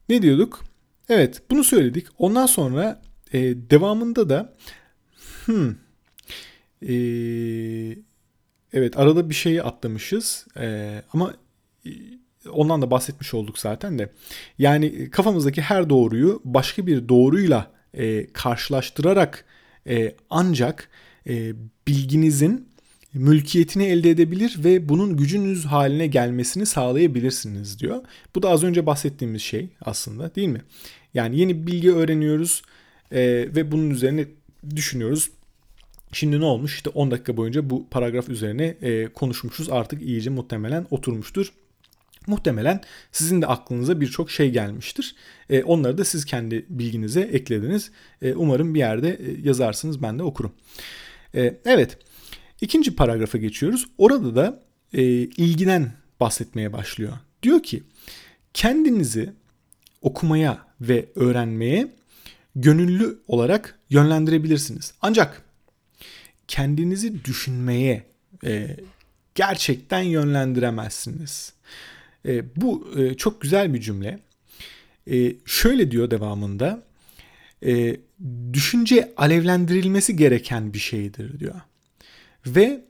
ne 0.09 0.21
diyorduk? 0.21 0.63
Evet 1.09 1.41
bunu 1.51 1.63
söyledik. 1.63 2.07
Ondan 2.17 2.45
sonra 2.45 3.01
e, 3.33 3.39
devamında 3.69 4.29
da 4.29 4.53
hmm, 5.45 5.75
e, 6.81 6.95
evet 8.73 8.97
arada 8.97 9.29
bir 9.29 9.35
şeyi 9.35 9.63
atlamışız 9.63 10.47
e, 10.59 11.01
ama 11.13 11.33
ondan 12.51 12.81
da 12.81 12.91
bahsetmiş 12.91 13.33
olduk 13.33 13.59
zaten 13.59 13.99
de. 13.99 14.09
Yani 14.57 15.09
kafamızdaki 15.09 15.61
her 15.61 15.89
doğruyu 15.89 16.41
başka 16.45 16.87
bir 16.87 17.09
doğruyla 17.09 17.71
e, 17.93 18.33
karşılaştırarak 18.33 19.45
e, 19.87 20.15
ancak 20.29 20.89
e, 21.27 21.53
bilginizin 21.87 22.72
mülkiyetini 23.13 23.83
elde 23.83 24.09
edebilir 24.09 24.55
ve 24.63 24.89
bunun 24.89 25.17
gücünüz 25.17 25.65
haline 25.65 26.07
gelmesini 26.07 26.65
sağlayabilirsiniz 26.65 27.79
diyor. 27.79 28.01
Bu 28.35 28.43
da 28.43 28.49
az 28.49 28.63
önce 28.63 28.85
bahsettiğimiz 28.85 29.41
şey 29.41 29.69
aslında 29.81 30.35
değil 30.35 30.47
mi? 30.47 30.61
Yani 31.13 31.39
yeni 31.39 31.67
bilgi 31.67 31.93
öğreniyoruz 31.93 32.61
e, 33.11 33.21
ve 33.55 33.71
bunun 33.71 33.89
üzerine 33.89 34.25
düşünüyoruz. 34.75 35.29
Şimdi 36.11 36.39
ne 36.39 36.45
olmuş? 36.45 36.75
İşte 36.75 36.89
10 36.89 37.11
dakika 37.11 37.37
boyunca 37.37 37.69
bu 37.69 37.87
paragraf 37.91 38.29
üzerine 38.29 38.65
e, 38.65 39.07
konuşmuşuz. 39.07 39.69
Artık 39.69 40.01
iyice 40.01 40.29
muhtemelen 40.29 40.85
oturmuştur. 40.91 41.53
Muhtemelen 42.27 42.81
sizin 43.11 43.41
de 43.41 43.47
aklınıza 43.47 44.01
birçok 44.01 44.31
şey 44.31 44.51
gelmiştir. 44.51 45.15
E, 45.49 45.63
onları 45.63 45.97
da 45.97 46.05
siz 46.05 46.25
kendi 46.25 46.65
bilginize 46.69 47.21
eklediniz. 47.21 47.91
E, 48.21 48.33
umarım 48.33 48.73
bir 48.73 48.79
yerde 48.79 49.09
e, 49.09 49.47
yazarsınız 49.47 50.01
ben 50.01 50.19
de 50.19 50.23
okurum. 50.23 50.51
E, 51.35 51.57
evet 51.65 51.97
ikinci 52.63 52.95
paragrafa 52.95 53.37
geçiyoruz. 53.37 53.87
Orada 53.97 54.35
da 54.35 54.63
e, 54.93 55.03
ilgiden 55.21 55.93
bahsetmeye 56.19 56.73
başlıyor. 56.73 57.13
Diyor 57.43 57.63
ki 57.63 57.83
kendinizi 58.53 59.33
okumaya 60.01 60.67
ve 60.81 61.05
öğrenmeye 61.15 61.87
gönüllü 62.55 63.19
olarak 63.27 63.79
yönlendirebilirsiniz. 63.89 64.93
Ancak 65.01 65.41
kendinizi 66.47 67.25
düşünmeye 67.25 68.03
e, 68.45 68.77
gerçekten 69.35 70.01
yönlendiremezsiniz. 70.01 71.53
E, 72.25 72.61
bu 72.61 72.87
e, 72.97 73.13
çok 73.13 73.41
güzel 73.41 73.73
bir 73.73 73.81
cümle. 73.81 74.19
E, 75.11 75.35
şöyle 75.45 75.91
diyor 75.91 76.11
devamında. 76.11 76.83
E, 77.65 77.97
düşünce 78.53 79.13
alevlendirilmesi 79.17 80.15
gereken 80.15 80.73
bir 80.73 80.79
şeydir 80.79 81.39
diyor. 81.39 81.55
Ve 82.47 82.83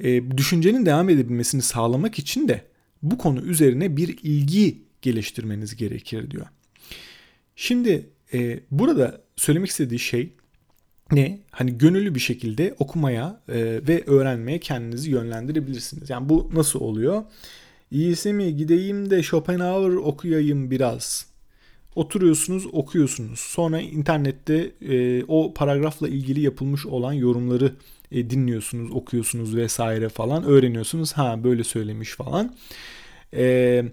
e, 0.00 0.36
düşüncenin 0.36 0.86
devam 0.86 1.08
edebilmesini 1.08 1.62
sağlamak 1.62 2.18
için 2.18 2.48
de 2.48 2.64
bu 3.02 3.18
konu 3.18 3.40
üzerine 3.42 3.96
bir 3.96 4.18
ilgi 4.22 4.82
geliştirmeniz 5.02 5.76
gerekir 5.76 6.30
diyor. 6.30 6.46
Şimdi 7.56 8.06
e, 8.34 8.60
burada 8.70 9.20
söylemek 9.36 9.70
istediği 9.70 9.98
şey 9.98 10.32
ne? 11.12 11.40
Hani 11.50 11.78
gönüllü 11.78 12.14
bir 12.14 12.20
şekilde 12.20 12.74
okumaya 12.78 13.40
e, 13.48 13.54
ve 13.88 14.04
öğrenmeye 14.06 14.60
kendinizi 14.60 15.10
yönlendirebilirsiniz. 15.10 16.10
Yani 16.10 16.28
bu 16.28 16.50
nasıl 16.54 16.80
oluyor? 16.80 17.22
İyisi 17.90 18.32
mi 18.32 18.56
gideyim 18.56 19.10
de 19.10 19.22
Schopenhauer 19.22 19.92
okuyayım 19.92 20.70
biraz. 20.70 21.31
Oturuyorsunuz, 21.94 22.66
okuyorsunuz. 22.72 23.40
Sonra 23.40 23.80
internette 23.80 24.70
e, 24.80 25.24
o 25.24 25.54
paragrafla 25.54 26.08
ilgili 26.08 26.40
yapılmış 26.40 26.86
olan 26.86 27.12
yorumları 27.12 27.72
e, 28.12 28.30
dinliyorsunuz, 28.30 28.90
okuyorsunuz 28.90 29.56
vesaire 29.56 30.08
falan. 30.08 30.44
Öğreniyorsunuz. 30.44 31.12
Ha 31.12 31.44
böyle 31.44 31.64
söylemiş 31.64 32.10
falan. 32.10 32.54
E, 33.34 33.84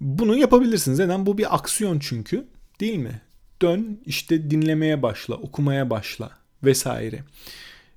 bunu 0.00 0.36
yapabilirsiniz. 0.36 0.98
Neden? 0.98 1.26
Bu 1.26 1.38
bir 1.38 1.54
aksiyon 1.54 1.98
çünkü. 1.98 2.44
Değil 2.80 2.98
mi? 2.98 3.20
Dön 3.62 4.00
işte 4.06 4.50
dinlemeye 4.50 5.02
başla, 5.02 5.34
okumaya 5.34 5.90
başla 5.90 6.30
vesaire. 6.64 7.24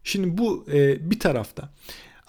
Şimdi 0.03 0.37
bu 0.37 0.65
e, 0.73 1.11
bir 1.11 1.19
tarafta. 1.19 1.69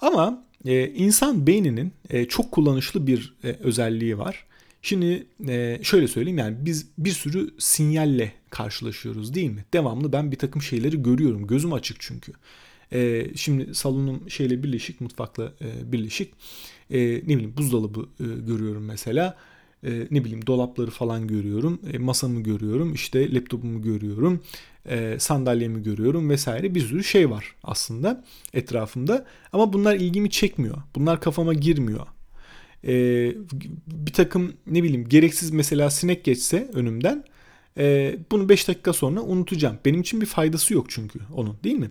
Ama 0.01 0.43
e, 0.65 0.87
insan 0.87 1.47
beyninin 1.47 1.93
e, 2.09 2.25
çok 2.25 2.51
kullanışlı 2.51 3.07
bir 3.07 3.33
e, 3.43 3.47
özelliği 3.47 4.17
var. 4.17 4.45
Şimdi 4.85 5.27
e, 5.47 5.79
şöyle 5.83 6.07
söyleyeyim 6.07 6.37
yani 6.37 6.57
biz 6.59 6.87
bir 6.97 7.11
sürü 7.11 7.53
sinyalle 7.59 8.33
karşılaşıyoruz 8.49 9.33
değil 9.33 9.49
mi? 9.51 9.65
Devamlı 9.73 10.13
ben 10.13 10.31
bir 10.31 10.37
takım 10.37 10.61
şeyleri 10.61 11.03
görüyorum. 11.03 11.47
Gözüm 11.47 11.73
açık 11.73 11.97
çünkü. 11.99 12.31
E, 12.93 13.27
şimdi 13.35 13.75
salonum 13.75 14.29
şeyle 14.29 14.63
birleşik, 14.63 15.01
mutfakla 15.01 15.53
e, 15.61 15.91
birleşik. 15.91 16.33
Ne 16.89 17.27
bileyim 17.27 17.57
buzdolabı 17.57 18.09
görüyorum 18.19 18.85
mesela 18.85 19.37
ne 19.83 20.23
bileyim 20.23 20.47
dolapları 20.47 20.91
falan 20.91 21.27
görüyorum, 21.27 21.79
masamı 21.99 22.43
görüyorum, 22.43 22.93
işte 22.93 23.33
laptopumu 23.35 23.81
görüyorum, 23.81 24.41
sandalyemi 25.17 25.83
görüyorum 25.83 26.29
vesaire 26.29 26.75
bir 26.75 26.81
sürü 26.81 27.03
şey 27.03 27.29
var 27.29 27.55
aslında 27.63 28.25
etrafımda. 28.53 29.25
Ama 29.53 29.73
bunlar 29.73 29.95
ilgimi 29.95 30.29
çekmiyor. 30.29 30.77
Bunlar 30.95 31.21
kafama 31.21 31.53
girmiyor. 31.53 32.07
E, 32.87 32.91
bir 33.87 34.13
takım 34.13 34.53
ne 34.67 34.83
bileyim 34.83 35.09
gereksiz 35.09 35.51
mesela 35.51 35.89
sinek 35.89 36.23
geçse 36.23 36.69
önümden 36.73 37.23
e, 37.77 38.15
bunu 38.31 38.49
5 38.49 38.67
dakika 38.67 38.93
sonra 38.93 39.21
unutacağım. 39.21 39.79
Benim 39.85 40.01
için 40.01 40.21
bir 40.21 40.25
faydası 40.25 40.73
yok 40.73 40.85
çünkü 40.89 41.19
onun 41.33 41.57
değil 41.63 41.75
mi? 41.75 41.89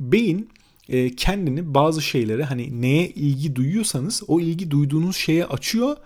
Beyin 0.00 0.48
e, 0.88 1.16
kendini 1.16 1.74
bazı 1.74 2.02
şeylere 2.02 2.44
hani 2.44 2.82
neye 2.82 3.08
ilgi 3.08 3.56
duyuyorsanız 3.56 4.22
o 4.28 4.40
ilgi 4.40 4.70
duyduğunuz 4.70 5.16
şeye 5.16 5.44
açıyor 5.46 5.96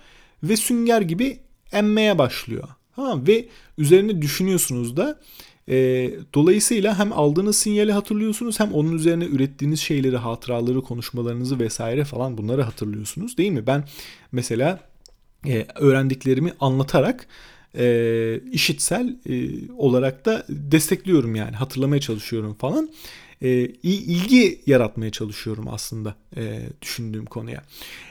ve 0.43 0.57
sünger 0.57 1.01
gibi 1.01 1.39
emmeye 1.73 2.19
başlıyor. 2.19 2.69
Ha, 2.93 3.27
ve 3.27 3.49
üzerine 3.79 4.23
düşünüyorsunuz 4.23 4.97
da 4.97 5.21
e, 5.69 6.11
dolayısıyla 6.35 6.99
hem 6.99 7.13
aldığınız 7.13 7.57
sinyali 7.57 7.93
hatırlıyorsunuz 7.93 8.61
hem 8.61 8.73
onun 8.73 8.93
üzerine 8.93 9.25
ürettiğiniz 9.25 9.81
şeyleri, 9.81 10.17
hatıraları, 10.17 10.83
konuşmalarınızı 10.83 11.59
vesaire 11.59 12.05
falan 12.05 12.39
bunları 12.39 12.63
hatırlıyorsunuz 12.63 13.39
değil 13.39 13.53
mi? 13.53 13.67
Ben 13.67 13.85
mesela 14.33 14.81
e, 15.47 15.67
öğrendiklerimi 15.75 16.53
anlatarak 16.61 17.27
e, 17.79 18.41
işitsel 18.53 19.17
e, 19.29 19.49
olarak 19.73 20.27
da 20.27 20.47
destekliyorum 20.49 21.35
yani 21.35 21.57
hatırlamaya 21.57 22.01
çalışıyorum 22.01 22.55
falan 22.55 22.91
e, 23.43 23.51
ilgi 23.83 24.61
yaratmaya 24.67 25.11
çalışıyorum 25.11 25.69
aslında 25.69 26.15
e, 26.37 26.61
düşündüğüm 26.83 27.27
konuya. 27.27 27.65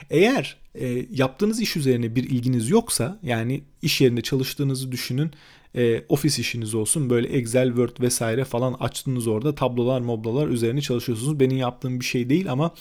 Eğer 0.10 0.58
e, 0.76 1.06
yaptığınız 1.12 1.62
iş 1.62 1.78
üzerine 1.78 2.16
bir 2.16 2.24
ilginiz 2.24 2.70
yoksa 2.70 3.20
yani 3.24 3.64
iş 3.82 4.02
yerinde 4.02 4.22
çalıştığınızı 4.22 4.92
düşünün 4.92 5.32
e, 5.76 6.04
ofis 6.10 6.40
işiniz 6.40 6.76
olsun 6.76 7.10
böyle 7.10 7.28
Excel, 7.28 7.68
Word 7.68 8.02
vesaire 8.02 8.46
falan 8.46 8.74
açtınız 8.74 9.28
orada 9.28 9.56
tablolar 9.56 10.02
moblalar 10.02 10.48
üzerine 10.48 10.82
çalışıyorsunuz. 10.82 11.40
Benim 11.40 11.58
yaptığım 11.58 12.00
bir 12.00 12.06
şey 12.06 12.30
değil 12.30 12.52
ama 12.52 12.72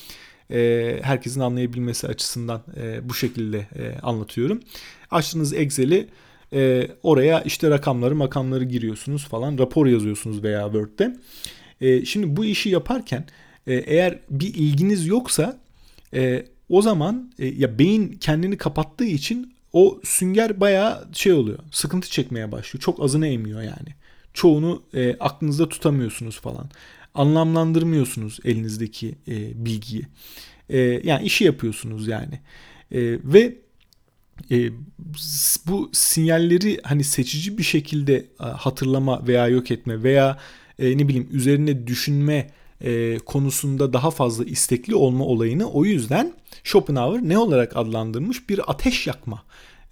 e, 0.50 0.98
herkesin 1.02 1.40
anlayabilmesi 1.40 2.06
açısından 2.06 2.62
e, 2.76 3.08
bu 3.08 3.14
şekilde 3.14 3.58
e, 3.58 3.98
anlatıyorum. 4.02 4.60
Açtığınız 5.10 5.52
Excel'i 5.52 6.08
E, 6.54 6.88
oraya 7.02 7.40
işte 7.42 7.70
rakamları 7.70 8.16
makamları 8.16 8.64
giriyorsunuz 8.64 9.24
falan 9.24 9.58
rapor 9.58 9.86
yazıyorsunuz 9.86 10.42
veya 10.42 10.64
Word'de. 10.64 11.16
E, 11.80 12.04
şimdi 12.04 12.36
bu 12.36 12.44
işi 12.44 12.68
yaparken 12.68 13.24
e, 13.66 13.74
eğer 13.74 14.18
bir 14.30 14.54
ilginiz 14.54 15.06
yoksa 15.06 15.60
e, 16.14 16.46
o 16.68 16.82
zaman 16.82 17.32
e, 17.38 17.46
ya 17.46 17.78
beyin 17.78 18.08
kendini 18.08 18.56
kapattığı 18.56 19.04
için 19.04 19.51
o 19.72 20.00
sünger 20.04 20.60
bayağı 20.60 21.08
şey 21.12 21.32
oluyor. 21.32 21.58
Sıkıntı 21.70 22.10
çekmeye 22.10 22.52
başlıyor. 22.52 22.82
Çok 22.82 23.02
azını 23.02 23.26
emiyor 23.26 23.62
yani. 23.62 23.94
Çoğunu 24.34 24.82
e, 24.94 25.16
aklınızda 25.20 25.68
tutamıyorsunuz 25.68 26.40
falan. 26.40 26.70
Anlamlandırmıyorsunuz 27.14 28.40
elinizdeki 28.44 29.14
e, 29.28 29.64
bilgiyi. 29.66 30.06
E, 30.68 30.78
yani 30.78 31.24
işi 31.24 31.44
yapıyorsunuz 31.44 32.08
yani. 32.08 32.40
E, 32.90 33.00
ve 33.24 33.56
e, 34.50 34.70
bu 35.66 35.90
sinyalleri 35.92 36.78
hani 36.82 37.04
seçici 37.04 37.58
bir 37.58 37.62
şekilde 37.62 38.26
hatırlama 38.38 39.26
veya 39.26 39.48
yok 39.48 39.70
etme 39.70 40.02
veya 40.02 40.38
e, 40.78 40.98
ne 40.98 41.08
bileyim 41.08 41.28
üzerine 41.32 41.86
düşünme 41.86 42.50
e, 42.80 43.18
konusunda 43.18 43.92
daha 43.92 44.10
fazla 44.10 44.44
istekli 44.44 44.94
olma 44.94 45.24
olayını 45.24 45.70
o 45.70 45.84
yüzden 45.84 46.32
Schopenhauer 46.64 47.20
ne 47.22 47.38
olarak 47.38 47.76
adlandırmış? 47.76 48.48
Bir 48.48 48.70
ateş 48.70 49.06
yakma, 49.06 49.42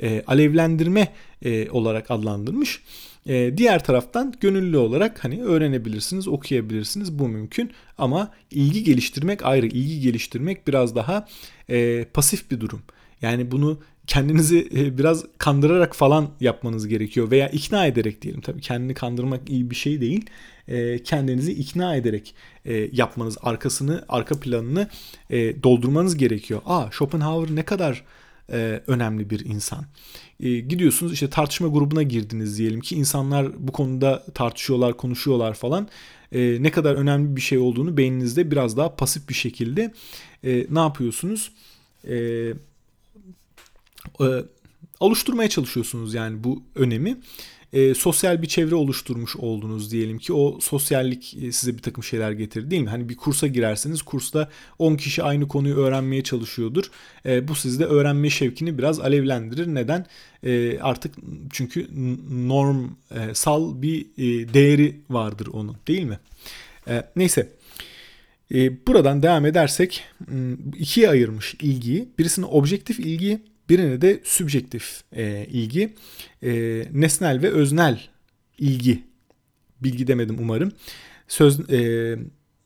e, 0.02 0.22
alevlendirme 0.26 1.12
e, 1.42 1.70
olarak 1.70 2.10
adlandırmış. 2.10 2.82
E, 3.26 3.56
diğer 3.56 3.84
taraftan 3.84 4.34
gönüllü 4.40 4.76
olarak 4.76 5.24
hani 5.24 5.42
öğrenebilirsiniz, 5.42 6.28
okuyabilirsiniz 6.28 7.18
bu 7.18 7.28
mümkün 7.28 7.70
ama 7.98 8.30
ilgi 8.50 8.84
geliştirmek 8.84 9.44
ayrı. 9.44 9.66
ilgi 9.66 10.00
geliştirmek 10.00 10.68
biraz 10.68 10.94
daha 10.94 11.28
e, 11.68 12.04
pasif 12.04 12.50
bir 12.50 12.60
durum. 12.60 12.82
Yani 13.22 13.50
bunu 13.50 13.78
kendinizi 14.06 14.68
e, 14.76 14.98
biraz 14.98 15.24
kandırarak 15.38 15.96
falan 15.96 16.30
yapmanız 16.40 16.88
gerekiyor 16.88 17.30
veya 17.30 17.48
ikna 17.48 17.86
ederek 17.86 18.22
diyelim. 18.22 18.40
Tabii 18.40 18.60
kendini 18.60 18.94
kandırmak 18.94 19.50
iyi 19.50 19.70
bir 19.70 19.74
şey 19.74 20.00
değil. 20.00 20.26
E, 20.70 21.02
kendinizi 21.02 21.52
ikna 21.52 21.96
ederek 21.96 22.34
e, 22.64 22.88
yapmanız, 22.92 23.38
arkasını, 23.42 24.04
arka 24.08 24.40
planını 24.40 24.88
doldurmanız 25.62 26.16
gerekiyor. 26.16 26.60
Aa 26.66 26.90
Schopenhauer 26.90 27.56
ne 27.56 27.62
kadar 27.62 28.04
önemli 28.86 29.30
bir 29.30 29.44
insan. 29.44 29.84
gidiyorsunuz 30.40 31.12
işte 31.12 31.30
tartışma 31.30 31.68
grubuna 31.68 32.02
girdiniz 32.02 32.58
diyelim 32.58 32.80
ki 32.80 32.96
insanlar 32.96 33.68
bu 33.68 33.72
konuda 33.72 34.24
tartışıyorlar, 34.34 34.96
konuşuyorlar 34.96 35.54
falan. 35.54 35.88
ne 36.32 36.70
kadar 36.70 36.94
önemli 36.94 37.36
bir 37.36 37.40
şey 37.40 37.58
olduğunu 37.58 37.96
beyninizde 37.96 38.50
biraz 38.50 38.76
daha 38.76 38.96
pasif 38.96 39.28
bir 39.28 39.34
şekilde 39.34 39.92
ne 40.70 40.78
yapıyorsunuz? 40.78 41.52
Eee 42.08 42.54
e, 44.20 44.24
oluşturmaya 45.00 45.48
çalışıyorsunuz 45.48 46.14
yani 46.14 46.44
bu 46.44 46.62
önemi. 46.74 47.20
E, 47.72 47.94
sosyal 47.94 48.42
bir 48.42 48.46
çevre 48.46 48.74
oluşturmuş 48.74 49.36
oldunuz 49.36 49.92
diyelim 49.92 50.18
ki 50.18 50.32
o 50.32 50.58
sosyallik 50.60 51.36
e, 51.42 51.52
size 51.52 51.76
bir 51.76 51.82
takım 51.82 52.04
şeyler 52.04 52.32
getirir 52.32 52.70
değil 52.70 52.82
mi? 52.82 52.88
Hani 52.88 53.08
bir 53.08 53.16
kursa 53.16 53.46
girerseniz 53.46 54.02
kursta 54.02 54.48
10 54.78 54.96
kişi 54.96 55.22
aynı 55.22 55.48
konuyu 55.48 55.76
öğrenmeye 55.76 56.22
çalışıyordur. 56.22 56.84
E, 57.26 57.48
bu 57.48 57.54
sizde 57.54 57.84
öğrenme 57.84 58.30
şevkini 58.30 58.78
biraz 58.78 59.00
alevlendirir. 59.00 59.66
Neden? 59.66 60.06
E, 60.42 60.78
artık 60.78 61.14
çünkü 61.52 61.88
normsal 62.30 63.82
bir 63.82 64.00
e, 64.00 64.54
değeri 64.54 65.00
vardır 65.10 65.46
onun 65.52 65.76
değil 65.88 66.04
mi? 66.04 66.18
E, 66.88 67.02
neyse. 67.16 67.48
E, 68.54 68.86
buradan 68.86 69.22
devam 69.22 69.46
edersek 69.46 70.04
ikiye 70.78 71.10
ayırmış 71.10 71.54
ilgiyi. 71.54 72.08
Birisini 72.18 72.44
objektif 72.44 73.00
ilgi, 73.00 73.40
Birine 73.70 74.00
de 74.00 74.20
sübjektif 74.24 75.02
e, 75.12 75.46
ilgi, 75.50 75.94
e, 76.42 76.50
nesnel 76.92 77.42
ve 77.42 77.50
öznel 77.50 78.00
ilgi, 78.58 79.02
bilgi 79.80 80.06
demedim 80.06 80.36
umarım, 80.38 80.72
söz 81.28 81.70
e, 81.70 82.18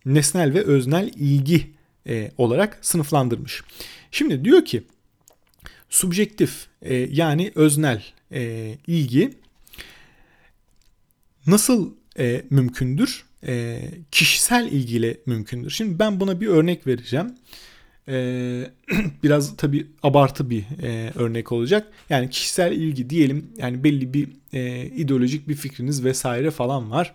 nesnel 0.06 0.54
ve 0.54 0.62
öznel 0.62 1.10
ilgi 1.16 1.70
e, 2.06 2.30
olarak 2.38 2.78
sınıflandırmış. 2.82 3.62
Şimdi 4.10 4.44
diyor 4.44 4.64
ki 4.64 4.82
subjektif 5.90 6.66
e, 6.82 6.94
yani 6.94 7.52
öznel 7.54 8.04
e, 8.32 8.74
ilgi 8.86 9.34
nasıl 11.46 11.94
e, 12.18 12.44
mümkündür? 12.50 13.24
E, 13.46 13.80
kişisel 14.10 14.72
ilgiyle 14.72 15.16
mümkündür. 15.26 15.70
Şimdi 15.70 15.98
ben 15.98 16.20
buna 16.20 16.40
bir 16.40 16.46
örnek 16.46 16.86
vereceğim. 16.86 17.34
Ee, 18.08 18.70
biraz 19.22 19.56
tabi 19.56 19.86
abartı 20.02 20.50
bir 20.50 20.64
e, 20.82 21.12
örnek 21.14 21.52
olacak. 21.52 21.92
Yani 22.10 22.30
kişisel 22.30 22.72
ilgi 22.72 23.10
diyelim 23.10 23.50
yani 23.56 23.84
belli 23.84 24.14
bir 24.14 24.28
e, 24.52 24.86
ideolojik 24.86 25.48
bir 25.48 25.54
fikriniz 25.54 26.04
vesaire 26.04 26.50
falan 26.50 26.90
var. 26.90 27.14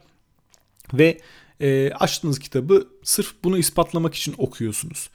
Ve 0.93 1.17
e, 1.61 1.91
açtığınız 1.91 2.39
kitabı 2.39 2.87
sırf 3.03 3.33
bunu 3.43 3.57
ispatlamak 3.57 4.15
için 4.15 4.35
okuyorsunuz. 4.37 5.09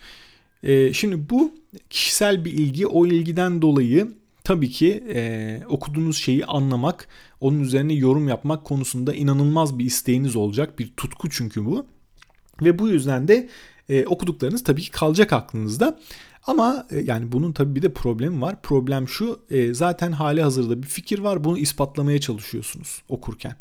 E, 0.63 0.93
şimdi 0.93 1.31
bu 1.31 1.55
kişisel 1.91 2.45
bir 2.45 2.53
ilgi 2.53 2.87
o 2.87 3.07
ilgiden 3.07 3.63
dolayı 3.63 4.09
tabii 4.45 4.71
ki 4.71 5.05
e, 5.15 5.61
okuduğunuz 5.69 6.17
şeyi 6.17 6.47
anlamak, 6.47 7.09
onun 7.41 7.61
üzerine 7.61 7.95
yorum 7.95 8.29
yapmak 8.29 8.65
konusunda 8.65 9.15
inanılmaz 9.15 9.79
bir 9.79 9.85
isteğiniz 9.85 10.37
olacak. 10.37 10.79
Bir 10.79 10.93
tutku 10.97 11.31
çünkü 11.31 11.65
bu. 11.65 11.87
Ve 12.63 12.79
bu 12.79 12.89
yüzden 12.89 13.29
de 13.29 13.49
e, 13.88 14.07
okuduklarınız 14.07 14.64
tabii 14.64 14.83
ki 14.83 14.90
kalacak 14.90 15.33
aklınızda. 15.33 15.99
Ama 16.47 16.87
e, 16.90 17.01
yani 17.01 17.33
bunun 17.33 17.53
tabii 17.53 17.75
bir 17.75 17.83
de 17.83 17.92
problemi 17.92 18.40
var. 18.40 18.62
Problem 18.62 19.09
şu 19.09 19.40
e, 19.51 19.75
zaten 19.75 20.12
hali 20.12 20.42
hazırda 20.42 20.83
bir 20.83 20.88
fikir 20.88 21.18
var 21.18 21.44
bunu 21.44 21.59
ispatlamaya 21.59 22.20
çalışıyorsunuz 22.20 23.03
okurken. 23.09 23.57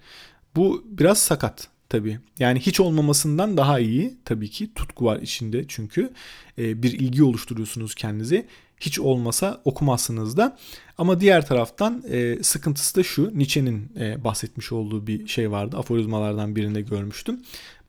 Bu 0.55 0.83
biraz 0.86 1.17
sakat 1.17 1.67
tabii. 1.89 2.19
Yani 2.39 2.59
hiç 2.59 2.79
olmamasından 2.79 3.57
daha 3.57 3.79
iyi 3.79 4.17
tabii 4.25 4.49
ki 4.49 4.73
tutku 4.73 5.05
var 5.05 5.19
içinde 5.19 5.65
çünkü 5.67 6.13
e, 6.57 6.83
bir 6.83 6.91
ilgi 6.91 7.23
oluşturuyorsunuz 7.23 7.95
kendinize. 7.95 8.47
Hiç 8.79 8.99
olmasa 8.99 9.62
okumazsınız 9.65 10.38
da. 10.38 10.57
Ama 10.97 11.19
diğer 11.19 11.47
taraftan 11.47 12.03
e, 12.09 12.43
sıkıntısı 12.43 12.95
da 12.95 13.03
şu. 13.03 13.38
Nietzsche'nin 13.38 13.91
e, 13.99 14.23
bahsetmiş 14.23 14.71
olduğu 14.71 15.07
bir 15.07 15.27
şey 15.27 15.51
vardı. 15.51 15.77
Aforizmalardan 15.77 16.55
birinde 16.55 16.81
görmüştüm. 16.81 17.39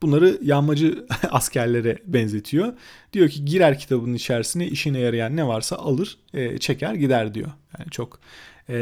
Bunları 0.01 0.39
yağmacı 0.41 1.05
askerlere 1.29 1.97
benzetiyor. 2.05 2.73
Diyor 3.13 3.29
ki 3.29 3.45
girer 3.45 3.79
kitabın 3.79 4.13
içerisine 4.13 4.67
işine 4.67 4.99
yarayan 4.99 5.35
ne 5.35 5.47
varsa 5.47 5.75
alır, 5.75 6.17
e, 6.33 6.57
çeker 6.57 6.93
gider 6.93 7.33
diyor. 7.33 7.51
Yani 7.79 7.89
çok 7.91 8.19
e, 8.69 8.75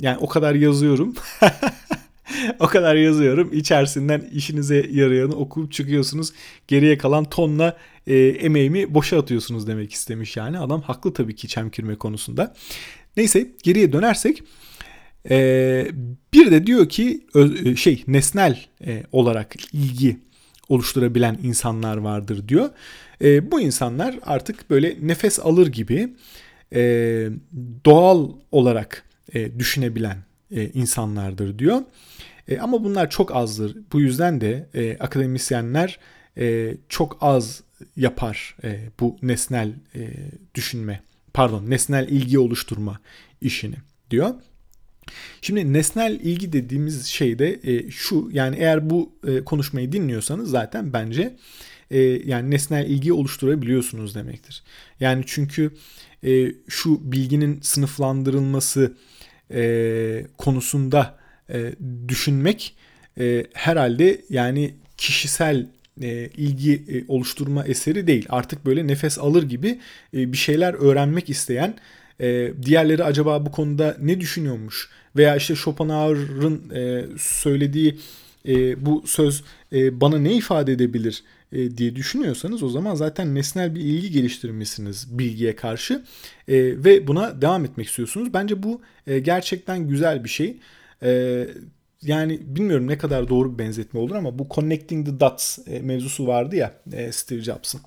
yani 0.00 0.18
o 0.20 0.28
kadar 0.28 0.54
yazıyorum. 0.54 1.14
o 2.60 2.66
kadar 2.66 2.94
yazıyorum. 2.94 3.50
İçerisinden 3.52 4.30
işinize 4.32 4.86
yarayanı 4.90 5.34
okuyup 5.34 5.72
çıkıyorsunuz. 5.72 6.32
Geriye 6.68 6.98
kalan 6.98 7.24
tonla 7.24 7.76
e, 8.06 8.16
emeğimi 8.18 8.94
boşa 8.94 9.18
atıyorsunuz 9.18 9.66
demek 9.66 9.92
istemiş 9.92 10.36
yani. 10.36 10.58
Adam 10.58 10.82
haklı 10.82 11.12
tabii 11.12 11.36
ki 11.36 11.48
çemkirme 11.48 11.94
konusunda. 11.94 12.54
Neyse 13.16 13.50
geriye 13.62 13.92
dönersek 13.92 14.42
e, 15.30 15.86
bir 16.34 16.50
de 16.50 16.66
diyor 16.66 16.88
ki 16.88 17.26
ö, 17.34 17.76
şey 17.76 18.04
nesnel 18.06 18.60
e, 18.86 19.02
olarak 19.12 19.54
ilgi 19.72 20.18
oluşturabilen 20.72 21.38
insanlar 21.42 21.96
vardır 21.96 22.48
diyor. 22.48 22.70
E, 23.22 23.50
bu 23.50 23.60
insanlar 23.60 24.18
artık 24.22 24.70
böyle 24.70 24.96
nefes 25.02 25.40
alır 25.40 25.66
gibi 25.66 26.12
e, 26.74 26.82
doğal 27.84 28.30
olarak 28.52 29.04
e, 29.34 29.58
düşünebilen 29.58 30.16
e, 30.50 30.68
insanlardır 30.68 31.58
diyor. 31.58 31.82
E, 32.48 32.58
ama 32.58 32.84
bunlar 32.84 33.10
çok 33.10 33.36
azdır. 33.36 33.76
Bu 33.92 34.00
yüzden 34.00 34.40
de 34.40 34.68
e, 34.74 34.98
akademisyenler 34.98 35.98
e, 36.38 36.74
çok 36.88 37.18
az 37.20 37.62
yapar 37.96 38.56
e, 38.64 38.80
bu 39.00 39.16
nesnel 39.22 39.72
e, 39.94 40.08
düşünme, 40.54 41.00
pardon 41.32 41.70
nesnel 41.70 42.08
ilgi 42.08 42.38
oluşturma 42.38 43.00
işini 43.40 43.76
diyor. 44.10 44.34
Şimdi 45.42 45.72
nesnel 45.72 46.20
ilgi 46.22 46.52
dediğimiz 46.52 47.06
şey 47.06 47.38
de 47.38 47.60
e, 47.64 47.90
şu 47.90 48.30
yani 48.32 48.56
eğer 48.56 48.90
bu 48.90 49.12
e, 49.26 49.44
konuşmayı 49.44 49.92
dinliyorsanız 49.92 50.50
zaten 50.50 50.92
bence 50.92 51.36
e, 51.90 51.98
yani 52.00 52.50
nesnel 52.50 52.86
ilgi 52.86 53.12
oluşturabiliyorsunuz 53.12 54.14
demektir. 54.14 54.62
Yani 55.00 55.22
çünkü 55.26 55.70
e, 56.24 56.52
şu 56.68 57.12
bilginin 57.12 57.60
sınıflandırılması 57.62 58.96
e, 59.50 60.26
konusunda 60.38 61.18
e, 61.50 61.72
düşünmek 62.08 62.76
e, 63.20 63.46
herhalde 63.52 64.20
yani 64.30 64.74
kişisel 64.96 65.66
e, 66.02 66.28
ilgi 66.36 66.84
e, 66.88 67.04
oluşturma 67.08 67.64
eseri 67.64 68.06
değil. 68.06 68.26
Artık 68.28 68.66
böyle 68.66 68.86
nefes 68.86 69.18
alır 69.18 69.42
gibi 69.42 69.78
e, 70.14 70.32
bir 70.32 70.36
şeyler 70.36 70.74
öğrenmek 70.74 71.30
isteyen 71.30 71.74
e, 72.20 72.52
diğerleri 72.62 73.04
acaba 73.04 73.46
bu 73.46 73.50
konuda 73.50 73.96
ne 74.00 74.20
düşünüyormuş? 74.20 74.88
Veya 75.16 75.36
işte 75.36 75.54
Schopenhauer'ın 75.54 76.70
e, 76.74 77.04
söylediği 77.18 77.98
e, 78.48 78.86
bu 78.86 79.04
söz 79.06 79.44
e, 79.72 80.00
bana 80.00 80.18
ne 80.18 80.34
ifade 80.34 80.72
edebilir 80.72 81.22
e, 81.52 81.76
diye 81.76 81.96
düşünüyorsanız 81.96 82.62
o 82.62 82.68
zaman 82.68 82.94
zaten 82.94 83.34
nesnel 83.34 83.74
bir 83.74 83.80
ilgi 83.80 84.10
geliştirmişsiniz 84.10 85.18
bilgiye 85.18 85.56
karşı 85.56 85.94
e, 86.48 86.54
ve 86.84 87.06
buna 87.06 87.42
devam 87.42 87.64
etmek 87.64 87.86
istiyorsunuz. 87.86 88.34
Bence 88.34 88.62
bu 88.62 88.80
e, 89.06 89.18
gerçekten 89.18 89.88
güzel 89.88 90.24
bir 90.24 90.28
şey. 90.28 90.56
E, 91.02 91.46
yani 92.02 92.40
bilmiyorum 92.42 92.86
ne 92.86 92.98
kadar 92.98 93.28
doğru 93.28 93.52
bir 93.54 93.58
benzetme 93.58 94.00
olur 94.00 94.14
ama 94.14 94.38
bu 94.38 94.46
connecting 94.50 95.06
the 95.06 95.20
dots 95.20 95.58
e, 95.68 95.80
mevzusu 95.80 96.26
vardı 96.26 96.56
ya 96.56 96.74
e, 96.92 97.12
Steve 97.12 97.40
Jobs'ın. 97.40 97.80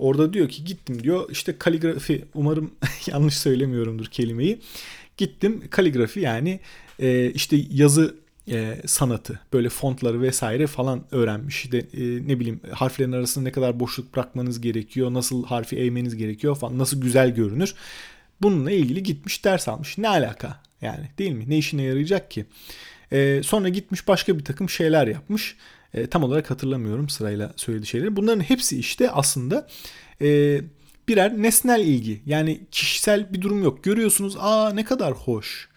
Orada 0.00 0.32
diyor 0.32 0.48
ki 0.48 0.64
gittim 0.64 1.02
diyor 1.02 1.30
işte 1.30 1.58
kaligrafi 1.58 2.24
umarım 2.34 2.70
yanlış 3.06 3.36
söylemiyorumdur 3.38 4.06
kelimeyi. 4.06 4.60
Gittim 5.16 5.62
kaligrafi 5.70 6.20
yani 6.20 6.60
e, 6.98 7.30
işte 7.30 7.56
yazı 7.70 8.14
e, 8.48 8.76
sanatı 8.86 9.40
böyle 9.52 9.68
fontları 9.68 10.22
vesaire 10.22 10.66
falan 10.66 11.04
öğrenmiş. 11.10 11.72
De, 11.72 11.78
e, 11.78 12.28
ne 12.28 12.40
bileyim 12.40 12.60
harflerin 12.70 13.12
arasında 13.12 13.44
ne 13.44 13.52
kadar 13.52 13.80
boşluk 13.80 14.14
bırakmanız 14.14 14.60
gerekiyor, 14.60 15.14
nasıl 15.14 15.44
harfi 15.44 15.76
eğmeniz 15.76 16.16
gerekiyor 16.16 16.56
falan, 16.56 16.78
nasıl 16.78 17.00
güzel 17.00 17.34
görünür. 17.34 17.74
Bununla 18.42 18.70
ilgili 18.70 19.02
gitmiş 19.02 19.44
ders 19.44 19.68
almış. 19.68 19.98
Ne 19.98 20.08
alaka 20.08 20.62
yani 20.82 21.08
değil 21.18 21.32
mi? 21.32 21.44
Ne 21.48 21.58
işine 21.58 21.82
yarayacak 21.82 22.30
ki? 22.30 22.46
E, 23.12 23.42
sonra 23.42 23.68
gitmiş 23.68 24.08
başka 24.08 24.38
bir 24.38 24.44
takım 24.44 24.70
şeyler 24.70 25.06
yapmış. 25.06 25.56
E, 25.94 26.06
tam 26.06 26.22
olarak 26.22 26.50
hatırlamıyorum 26.50 27.08
sırayla 27.08 27.52
söylediği 27.56 27.86
şeyleri. 27.86 28.16
Bunların 28.16 28.40
hepsi 28.40 28.78
işte 28.78 29.10
aslında 29.10 29.68
e, 30.22 30.60
birer 31.08 31.42
nesnel 31.42 31.80
ilgi. 31.80 32.22
Yani 32.26 32.60
kişisel 32.70 33.34
bir 33.34 33.40
durum 33.40 33.62
yok. 33.62 33.84
Görüyorsunuz 33.84 34.36
aa 34.38 34.70
ne 34.70 34.84
kadar 34.84 35.12
hoş. 35.12 35.68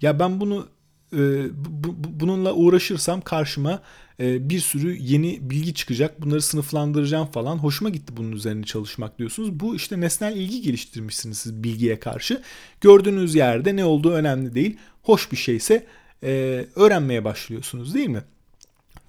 Ya 0.00 0.18
ben 0.18 0.40
bunu 0.40 0.68
e, 1.12 1.18
bu, 1.54 2.20
bununla 2.20 2.54
uğraşırsam 2.54 3.20
karşıma 3.20 3.82
e, 4.20 4.50
bir 4.50 4.58
sürü 4.60 4.96
yeni 4.96 5.50
bilgi 5.50 5.74
çıkacak. 5.74 6.22
Bunları 6.22 6.42
sınıflandıracağım 6.42 7.26
falan. 7.26 7.58
Hoşuma 7.58 7.90
gitti 7.90 8.16
bunun 8.16 8.32
üzerine 8.32 8.64
çalışmak 8.64 9.18
diyorsunuz. 9.18 9.60
Bu 9.60 9.76
işte 9.76 10.00
nesnel 10.00 10.36
ilgi 10.36 10.62
geliştirmişsiniz 10.62 11.38
siz 11.38 11.62
bilgiye 11.64 12.00
karşı. 12.00 12.42
Gördüğünüz 12.80 13.34
yerde 13.34 13.76
ne 13.76 13.84
olduğu 13.84 14.12
önemli 14.12 14.54
değil. 14.54 14.76
Hoş 15.02 15.32
bir 15.32 15.36
şeyse 15.36 15.86
e, 16.24 16.64
öğrenmeye 16.76 17.24
başlıyorsunuz 17.24 17.94
değil 17.94 18.08
mi? 18.08 18.22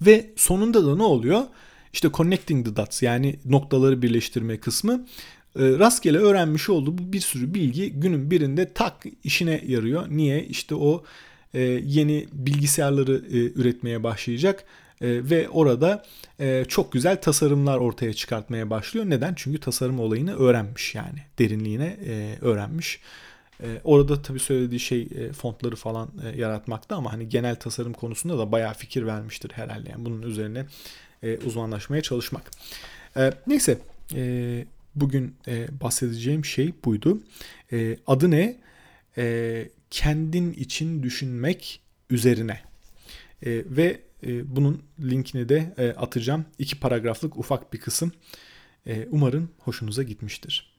Ve 0.02 0.30
sonunda 0.36 0.86
da 0.86 0.96
ne 0.96 1.02
oluyor? 1.02 1.42
İşte 1.92 2.08
connecting 2.14 2.66
the 2.66 2.76
dots 2.76 3.02
yani 3.02 3.36
noktaları 3.44 4.02
birleştirme 4.02 4.56
kısmı 4.56 5.06
e, 5.58 5.62
rastgele 5.78 6.18
öğrenmiş 6.18 6.70
olduğu 6.70 6.98
bu 6.98 7.12
bir 7.12 7.20
sürü 7.20 7.54
bilgi 7.54 7.92
günün 7.92 8.30
birinde 8.30 8.72
tak 8.72 9.04
işine 9.24 9.62
yarıyor. 9.66 10.06
Niye? 10.10 10.44
İşte 10.44 10.74
o 10.74 11.04
e, 11.54 11.60
yeni 11.84 12.26
bilgisayarları 12.32 13.24
e, 13.30 13.38
üretmeye 13.60 14.02
başlayacak 14.02 14.64
e, 15.00 15.30
ve 15.30 15.48
orada 15.48 16.04
e, 16.40 16.64
çok 16.68 16.92
güzel 16.92 17.20
tasarımlar 17.20 17.78
ortaya 17.78 18.14
çıkartmaya 18.14 18.70
başlıyor. 18.70 19.10
Neden? 19.10 19.34
Çünkü 19.36 19.60
tasarım 19.60 20.00
olayını 20.00 20.36
öğrenmiş 20.36 20.94
yani 20.94 21.18
derinliğine 21.38 21.96
e, 22.06 22.36
öğrenmiş. 22.40 23.00
E, 23.62 23.80
orada 23.84 24.22
tabii 24.22 24.38
söylediği 24.38 24.80
şey 24.80 25.02
e, 25.02 25.32
fontları 25.32 25.76
falan 25.76 26.10
e, 26.24 26.40
yaratmakta 26.40 26.96
ama 26.96 27.12
hani 27.12 27.28
genel 27.28 27.56
tasarım 27.56 27.92
konusunda 27.92 28.38
da 28.38 28.52
bayağı 28.52 28.74
fikir 28.74 29.06
vermiştir 29.06 29.50
herhalde. 29.50 29.90
Yani 29.90 30.04
bunun 30.04 30.22
üzerine 30.22 30.66
e, 31.22 31.38
uzmanlaşmaya 31.38 32.02
çalışmak. 32.02 32.50
E, 33.16 33.32
neyse 33.46 33.78
e, 34.14 34.64
bugün 34.94 35.36
bahsedeceğim 35.80 36.44
şey 36.44 36.72
buydu. 36.84 37.18
Adı 38.06 38.30
ne? 38.30 38.56
Kendin 39.90 40.52
için 40.52 41.02
düşünmek 41.02 41.80
üzerine. 42.10 42.60
Ve 43.46 44.00
bunun 44.44 44.82
linkini 45.00 45.48
de 45.48 45.74
atacağım. 45.96 46.44
İki 46.58 46.80
paragraflık 46.80 47.36
ufak 47.36 47.72
bir 47.72 47.80
kısım. 47.80 48.12
Umarım 49.10 49.50
hoşunuza 49.58 50.02
gitmiştir. 50.02 50.73